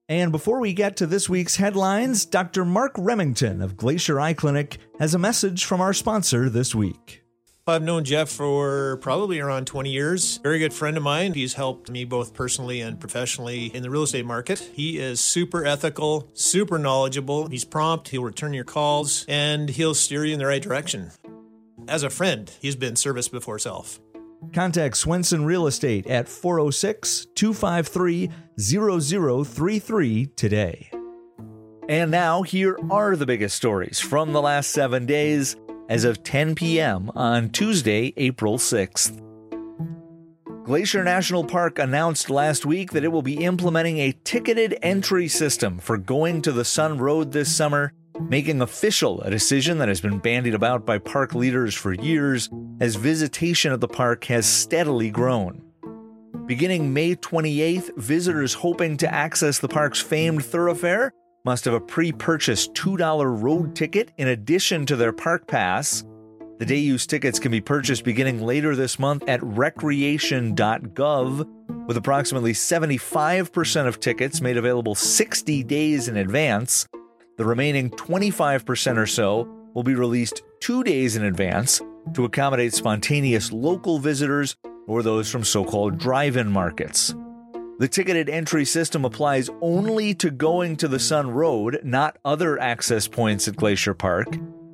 And 0.09 0.31
before 0.31 0.59
we 0.59 0.73
get 0.73 0.97
to 0.97 1.05
this 1.05 1.29
week's 1.29 1.57
headlines, 1.57 2.25
Dr. 2.25 2.65
Mark 2.65 2.93
Remington 2.97 3.61
of 3.61 3.77
Glacier 3.77 4.19
Eye 4.19 4.33
Clinic 4.33 4.79
has 4.99 5.13
a 5.13 5.19
message 5.19 5.63
from 5.65 5.79
our 5.79 5.93
sponsor 5.93 6.49
this 6.49 6.73
week. 6.75 7.22
I've 7.65 7.81
known 7.81 8.03
Jeff 8.03 8.27
for 8.27 8.97
probably 8.97 9.39
around 9.39 9.67
20 9.67 9.89
years. 9.89 10.35
Very 10.43 10.59
good 10.59 10.73
friend 10.73 10.97
of 10.97 11.03
mine. 11.03 11.33
He's 11.33 11.53
helped 11.53 11.89
me 11.89 12.03
both 12.03 12.33
personally 12.33 12.81
and 12.81 12.99
professionally 12.99 13.67
in 13.73 13.83
the 13.83 13.89
real 13.89 14.03
estate 14.03 14.25
market. 14.25 14.59
He 14.59 14.99
is 14.99 15.21
super 15.21 15.63
ethical, 15.65 16.29
super 16.33 16.77
knowledgeable. 16.77 17.47
He's 17.47 17.63
prompt, 17.63 18.09
he'll 18.09 18.25
return 18.25 18.51
your 18.53 18.65
calls, 18.65 19.25
and 19.29 19.69
he'll 19.69 19.95
steer 19.95 20.25
you 20.25 20.33
in 20.33 20.39
the 20.39 20.45
right 20.45 20.61
direction. 20.61 21.11
As 21.87 22.03
a 22.03 22.09
friend, 22.09 22.51
he's 22.59 22.75
been 22.75 22.97
service 22.97 23.29
before 23.29 23.59
self. 23.59 23.97
Contact 24.51 24.97
Swenson 24.97 25.45
Real 25.45 25.65
Estate 25.65 26.05
at 26.07 26.27
406 26.27 27.27
253 27.33 28.29
0033 28.59 30.25
today. 30.35 30.89
And 31.87 32.11
now, 32.11 32.43
here 32.43 32.77
are 32.91 33.15
the 33.15 33.25
biggest 33.25 33.55
stories 33.55 34.01
from 34.01 34.33
the 34.33 34.41
last 34.41 34.71
seven 34.71 35.05
days 35.05 35.55
as 35.93 36.05
of 36.05 36.23
10 36.23 36.55
p.m. 36.55 37.11
on 37.13 37.51
Tuesday, 37.51 38.15
April 38.17 38.57
6th. 38.57 39.21
Glacier 40.65 41.03
National 41.03 41.43
Park 41.43 41.77
announced 41.77 42.31
last 42.31 42.65
week 42.65 42.93
that 42.93 43.03
it 43.03 43.09
will 43.09 43.21
be 43.21 43.45
implementing 43.45 43.99
a 43.99 44.17
ticketed 44.23 44.75
entry 44.81 45.27
system 45.27 45.77
for 45.77 45.97
Going-to-the-Sun 45.97 46.97
Road 46.97 47.31
this 47.31 47.55
summer, 47.55 47.93
making 48.19 48.59
official 48.59 49.21
a 49.21 49.29
decision 49.29 49.77
that 49.77 49.87
has 49.87 50.01
been 50.01 50.17
bandied 50.17 50.55
about 50.55 50.83
by 50.83 50.97
park 50.97 51.35
leaders 51.35 51.75
for 51.75 51.93
years 51.93 52.49
as 52.79 52.95
visitation 52.95 53.71
of 53.71 53.79
the 53.79 53.87
park 53.87 54.23
has 54.25 54.47
steadily 54.47 55.11
grown. 55.11 55.61
Beginning 56.47 56.91
May 56.91 57.15
28th, 57.15 57.95
visitors 57.97 58.55
hoping 58.55 58.97
to 58.97 59.13
access 59.13 59.59
the 59.59 59.69
park's 59.69 60.01
famed 60.01 60.43
thoroughfare 60.43 61.13
must 61.45 61.65
have 61.65 61.73
a 61.73 61.81
pre 61.81 62.11
purchased 62.11 62.73
$2 62.73 63.41
road 63.41 63.75
ticket 63.75 64.11
in 64.17 64.29
addition 64.29 64.85
to 64.85 64.95
their 64.95 65.11
park 65.11 65.47
pass. 65.47 66.03
The 66.59 66.65
day 66.65 66.77
use 66.77 67.05
tickets 67.05 67.39
can 67.39 67.51
be 67.51 67.59
purchased 67.59 68.05
beginning 68.05 68.41
later 68.41 68.73
this 68.75 68.99
month 68.99 69.23
at 69.27 69.43
recreation.gov, 69.43 71.87
with 71.87 71.97
approximately 71.97 72.53
75% 72.53 73.87
of 73.87 73.99
tickets 73.99 74.39
made 74.39 74.55
available 74.55 74.95
60 74.95 75.63
days 75.63 76.07
in 76.07 76.15
advance. 76.17 76.87
The 77.37 77.45
remaining 77.45 77.89
25% 77.89 78.97
or 78.97 79.07
so 79.07 79.49
will 79.73 79.83
be 79.83 79.95
released 79.95 80.43
two 80.61 80.83
days 80.83 81.15
in 81.15 81.25
advance, 81.25 81.81
to 82.13 82.25
accommodate 82.25 82.73
spontaneous 82.73 83.51
local 83.51 83.97
visitors 83.97 84.55
or 84.87 85.01
those 85.01 85.29
from 85.29 85.43
so 85.43 85.65
called 85.65 85.97
drive 85.97 86.37
in 86.37 86.49
markets. 86.49 87.15
The 87.79 87.87
ticketed 87.87 88.29
entry 88.29 88.65
system 88.65 89.03
applies 89.03 89.49
only 89.59 90.13
to 90.15 90.29
Going-to-the-Sun 90.29 91.31
Road, 91.31 91.79
not 91.83 92.19
other 92.23 92.59
access 92.59 93.07
points 93.07 93.47
at 93.47 93.55
Glacier 93.55 93.95
Park, 93.95 94.27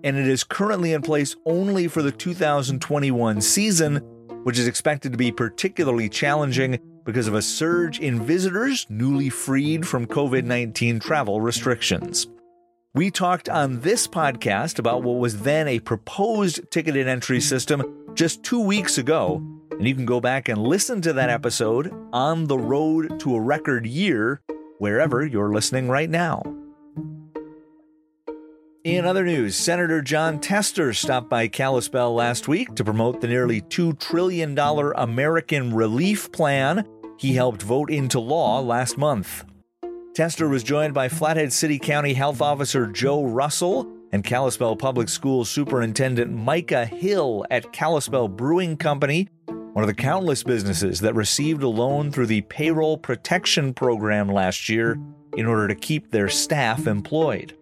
and 0.03 0.17
it 0.17 0.27
is 0.27 0.43
currently 0.43 0.91
in 0.91 1.01
place 1.01 1.33
only 1.45 1.87
for 1.87 2.01
the 2.01 2.11
2021 2.11 3.39
season, 3.39 3.95
which 4.43 4.59
is 4.59 4.67
expected 4.67 5.13
to 5.13 5.17
be 5.17 5.31
particularly 5.31 6.09
challenging 6.09 6.77
because 7.05 7.29
of 7.29 7.35
a 7.35 7.41
surge 7.41 8.01
in 8.01 8.21
visitors 8.21 8.85
newly 8.89 9.29
freed 9.29 9.87
from 9.87 10.05
COVID 10.05 10.43
19 10.43 10.99
travel 10.99 11.39
restrictions. 11.39 12.27
We 12.93 13.11
talked 13.11 13.47
on 13.47 13.79
this 13.79 14.07
podcast 14.07 14.77
about 14.77 15.03
what 15.03 15.19
was 15.19 15.43
then 15.43 15.69
a 15.69 15.79
proposed 15.79 16.69
ticketed 16.69 17.07
entry 17.07 17.39
system 17.39 18.05
just 18.13 18.43
two 18.43 18.59
weeks 18.59 18.97
ago 18.97 19.58
and 19.79 19.87
you 19.87 19.95
can 19.95 20.05
go 20.05 20.19
back 20.19 20.49
and 20.49 20.61
listen 20.61 21.01
to 21.01 21.13
that 21.13 21.29
episode 21.29 21.91
on 22.11 22.47
the 22.47 22.57
road 22.57 23.17
to 23.21 23.33
a 23.33 23.41
record 23.41 23.87
year, 23.87 24.41
wherever 24.77 25.25
you're 25.25 25.53
listening 25.53 25.87
right 25.87 26.09
now. 26.09 26.43
In 28.83 29.05
other 29.05 29.23
news, 29.23 29.55
Senator 29.55 30.01
Jon 30.01 30.39
Tester 30.39 30.91
stopped 30.93 31.29
by 31.29 31.47
Kalispell 31.47 32.13
last 32.13 32.49
week 32.49 32.75
to 32.75 32.83
promote 32.83 33.21
the 33.21 33.27
nearly 33.27 33.61
$2 33.61 33.97
trillion 33.99 34.57
American 34.57 35.73
Relief 35.73 36.29
Plan 36.33 36.85
he 37.17 37.33
helped 37.33 37.61
vote 37.61 37.89
into 37.89 38.19
law 38.19 38.59
last 38.59 38.97
month. 38.97 39.45
Tester 40.13 40.49
was 40.49 40.63
joined 40.63 40.93
by 40.93 41.07
Flathead 41.07 41.53
City 41.53 41.79
County 41.79 42.13
Health 42.13 42.41
Officer 42.41 42.85
Joe 42.87 43.23
Russell 43.23 43.89
and 44.11 44.23
Kalispell 44.23 44.75
Public 44.75 45.07
Schools 45.07 45.49
Superintendent 45.49 46.31
Micah 46.31 46.85
Hill 46.85 47.45
at 47.49 47.71
Kalispell 47.71 48.27
Brewing 48.27 48.75
Company 48.75 49.29
one 49.73 49.83
of 49.83 49.87
the 49.87 49.93
countless 49.93 50.43
businesses 50.43 50.99
that 50.99 51.13
received 51.13 51.61
a 51.61 51.67
loan 51.67 52.11
through 52.11 52.25
the 52.25 52.41
Payroll 52.41 52.97
Protection 52.97 53.73
Program 53.73 54.27
last 54.27 54.67
year 54.67 54.99
in 55.37 55.45
order 55.45 55.67
to 55.67 55.75
keep 55.75 56.09
their 56.09 56.27
staff 56.27 56.87
employed. 56.87 57.55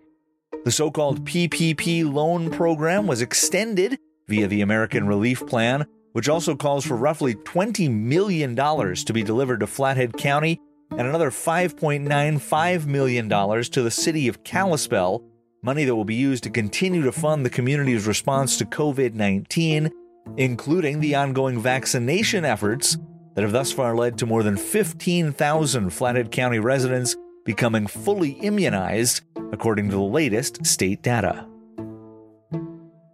The 0.63 0.71
so 0.71 0.89
called 0.89 1.25
PPP 1.25 2.11
loan 2.11 2.49
program 2.49 3.07
was 3.07 3.21
extended 3.21 3.99
via 4.27 4.47
the 4.47 4.61
American 4.61 5.05
Relief 5.07 5.45
Plan, 5.45 5.85
which 6.13 6.29
also 6.29 6.55
calls 6.55 6.85
for 6.85 6.95
roughly 6.95 7.35
$20 7.35 7.91
million 7.91 8.55
to 8.55 9.13
be 9.13 9.23
delivered 9.23 9.59
to 9.59 9.67
Flathead 9.67 10.13
County 10.13 10.61
and 10.91 11.01
another 11.01 11.29
$5.95 11.29 12.85
million 12.85 13.29
to 13.29 13.81
the 13.81 13.91
city 13.91 14.27
of 14.27 14.43
Kalispell, 14.43 15.23
money 15.61 15.83
that 15.83 15.95
will 15.95 16.05
be 16.05 16.15
used 16.15 16.43
to 16.45 16.49
continue 16.49 17.03
to 17.03 17.11
fund 17.11 17.45
the 17.45 17.49
community's 17.49 18.07
response 18.07 18.57
to 18.57 18.65
COVID 18.65 19.13
19 19.13 19.91
including 20.35 20.99
the 20.99 21.15
ongoing 21.15 21.59
vaccination 21.61 22.43
efforts 22.43 22.97
that 23.35 23.43
have 23.43 23.51
thus 23.51 23.71
far 23.71 23.95
led 23.95 24.17
to 24.17 24.25
more 24.25 24.43
than 24.43 24.57
15,000 24.57 25.89
Flathead 25.91 26.31
County 26.31 26.59
residents 26.59 27.15
becoming 27.45 27.87
fully 27.87 28.31
immunized, 28.31 29.21
according 29.53 29.89
to 29.89 29.95
the 29.95 30.01
latest 30.01 30.65
state 30.65 31.01
data. 31.01 31.47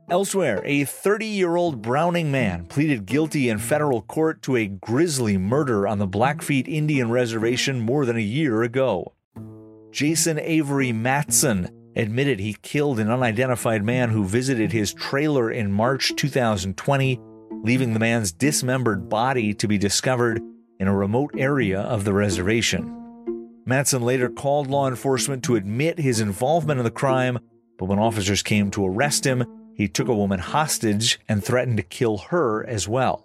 Elsewhere, 0.10 0.62
a 0.63 0.86
30 0.86 1.26
year 1.26 1.56
old 1.56 1.82
Browning 1.82 2.32
man 2.32 2.65
pleaded 2.67 3.06
guilty 3.06 3.49
in 3.49 3.58
federal 3.58 4.02
court 4.02 4.41
to 4.43 4.56
a 4.56 4.67
grisly 4.67 5.38
murder 5.38 5.88
on 5.88 5.97
the 5.97 6.08
Blackfeet 6.08 6.67
Indian 6.67 7.10
Reservation 7.10 7.80
more 7.80 8.06
than 8.06 8.15
a 8.15 8.21
year 8.21 8.63
ago. 8.63 9.13
Jason 9.91 10.39
Avery 10.39 10.91
Matson 10.91 11.69
admitted 11.95 12.39
he 12.39 12.58
killed 12.62 12.99
an 12.99 13.10
unidentified 13.10 13.84
man 13.84 14.10
who 14.10 14.25
visited 14.25 14.71
his 14.71 14.93
trailer 14.93 15.51
in 15.51 15.71
March 15.71 16.13
2020, 16.15 17.19
leaving 17.63 17.93
the 17.93 17.99
man's 17.99 18.32
dismembered 18.32 19.10
body 19.10 19.53
to 19.53 19.67
be 19.67 19.77
discovered 19.77 20.41
in 20.79 20.88
a 20.88 20.95
remote 20.95 21.32
area 21.38 21.79
of 21.79 22.03
the 22.03 22.13
reservation. 22.13 22.99
Matson 23.65 24.01
later 24.01 24.29
called 24.29 24.67
law 24.67 24.88
enforcement 24.88 25.43
to 25.43 25.56
admit 25.56 25.97
his 25.97 26.19
involvement 26.19 26.79
in 26.79 26.84
the 26.84 26.91
crime, 26.91 27.39
but 27.77 27.86
when 27.86 27.99
officers 27.99 28.43
came 28.43 28.69
to 28.71 28.86
arrest 28.86 29.25
him, 29.25 29.45
he 29.75 29.88
took 29.88 30.08
a 30.08 30.15
woman 30.15 30.39
hostage 30.39 31.19
and 31.29 31.43
threatened 31.43 31.77
to 31.77 31.84
kill 31.84 32.17
her 32.17 32.65
as 32.65 32.88
well. 32.88 33.23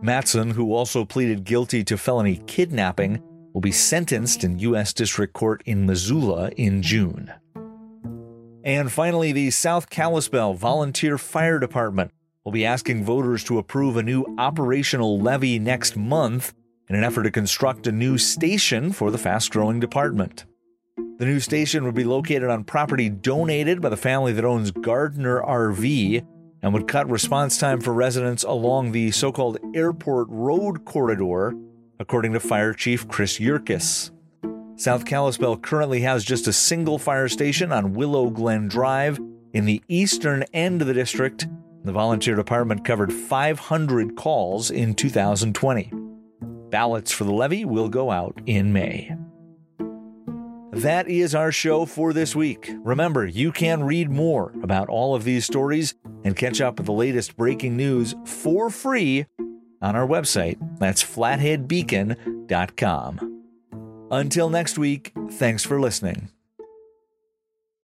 Matson, 0.00 0.50
who 0.50 0.72
also 0.72 1.04
pleaded 1.04 1.44
guilty 1.44 1.84
to 1.84 1.96
felony 1.96 2.42
kidnapping, 2.46 3.22
will 3.52 3.60
be 3.60 3.70
sentenced 3.70 4.42
in 4.42 4.58
U.S. 4.58 4.92
District 4.92 5.32
Court 5.32 5.62
in 5.66 5.86
Missoula 5.86 6.50
in 6.56 6.82
June. 6.82 7.32
And 8.64 8.92
finally, 8.92 9.32
the 9.32 9.50
South 9.50 9.90
Kalispell 9.90 10.54
Volunteer 10.54 11.18
Fire 11.18 11.58
Department 11.58 12.12
will 12.44 12.52
be 12.52 12.64
asking 12.64 13.04
voters 13.04 13.42
to 13.44 13.58
approve 13.58 13.96
a 13.96 14.02
new 14.02 14.24
operational 14.38 15.18
levy 15.18 15.58
next 15.58 15.96
month 15.96 16.54
in 16.88 16.94
an 16.94 17.02
effort 17.02 17.24
to 17.24 17.30
construct 17.30 17.86
a 17.86 17.92
new 17.92 18.18
station 18.18 18.92
for 18.92 19.10
the 19.10 19.18
fast 19.18 19.50
growing 19.50 19.80
department. 19.80 20.44
The 21.18 21.26
new 21.26 21.40
station 21.40 21.84
would 21.84 21.94
be 21.94 22.04
located 22.04 22.50
on 22.50 22.64
property 22.64 23.08
donated 23.08 23.80
by 23.80 23.88
the 23.88 23.96
family 23.96 24.32
that 24.32 24.44
owns 24.44 24.70
Gardner 24.70 25.40
RV 25.42 26.24
and 26.62 26.72
would 26.72 26.86
cut 26.86 27.10
response 27.10 27.58
time 27.58 27.80
for 27.80 27.92
residents 27.92 28.44
along 28.44 28.92
the 28.92 29.10
so 29.10 29.32
called 29.32 29.58
Airport 29.74 30.28
Road 30.30 30.84
corridor, 30.84 31.54
according 31.98 32.32
to 32.32 32.40
Fire 32.40 32.72
Chief 32.72 33.08
Chris 33.08 33.40
Yurkis. 33.40 34.11
South 34.82 35.04
Kalispell 35.04 35.58
currently 35.58 36.00
has 36.00 36.24
just 36.24 36.48
a 36.48 36.52
single 36.52 36.98
fire 36.98 37.28
station 37.28 37.70
on 37.70 37.92
Willow 37.92 38.30
Glen 38.30 38.66
Drive 38.66 39.20
in 39.52 39.64
the 39.64 39.80
eastern 39.86 40.42
end 40.52 40.80
of 40.80 40.88
the 40.88 40.94
district. 40.94 41.46
The 41.84 41.92
volunteer 41.92 42.34
department 42.34 42.84
covered 42.84 43.12
500 43.12 44.16
calls 44.16 44.72
in 44.72 44.96
2020. 44.96 45.92
Ballots 46.70 47.12
for 47.12 47.22
the 47.22 47.32
levy 47.32 47.64
will 47.64 47.88
go 47.88 48.10
out 48.10 48.40
in 48.46 48.72
May. 48.72 49.14
That 50.72 51.06
is 51.06 51.32
our 51.32 51.52
show 51.52 51.86
for 51.86 52.12
this 52.12 52.34
week. 52.34 52.68
Remember, 52.78 53.24
you 53.24 53.52
can 53.52 53.84
read 53.84 54.10
more 54.10 54.52
about 54.64 54.88
all 54.88 55.14
of 55.14 55.22
these 55.22 55.44
stories 55.44 55.94
and 56.24 56.34
catch 56.34 56.60
up 56.60 56.78
with 56.78 56.86
the 56.86 56.92
latest 56.92 57.36
breaking 57.36 57.76
news 57.76 58.16
for 58.24 58.68
free 58.68 59.26
on 59.80 59.94
our 59.94 60.08
website. 60.08 60.58
That's 60.80 61.04
flatheadbeacon.com. 61.04 63.31
Until 64.12 64.50
next 64.50 64.76
week, 64.76 65.14
thanks 65.30 65.64
for 65.64 65.80
listening. 65.80 66.28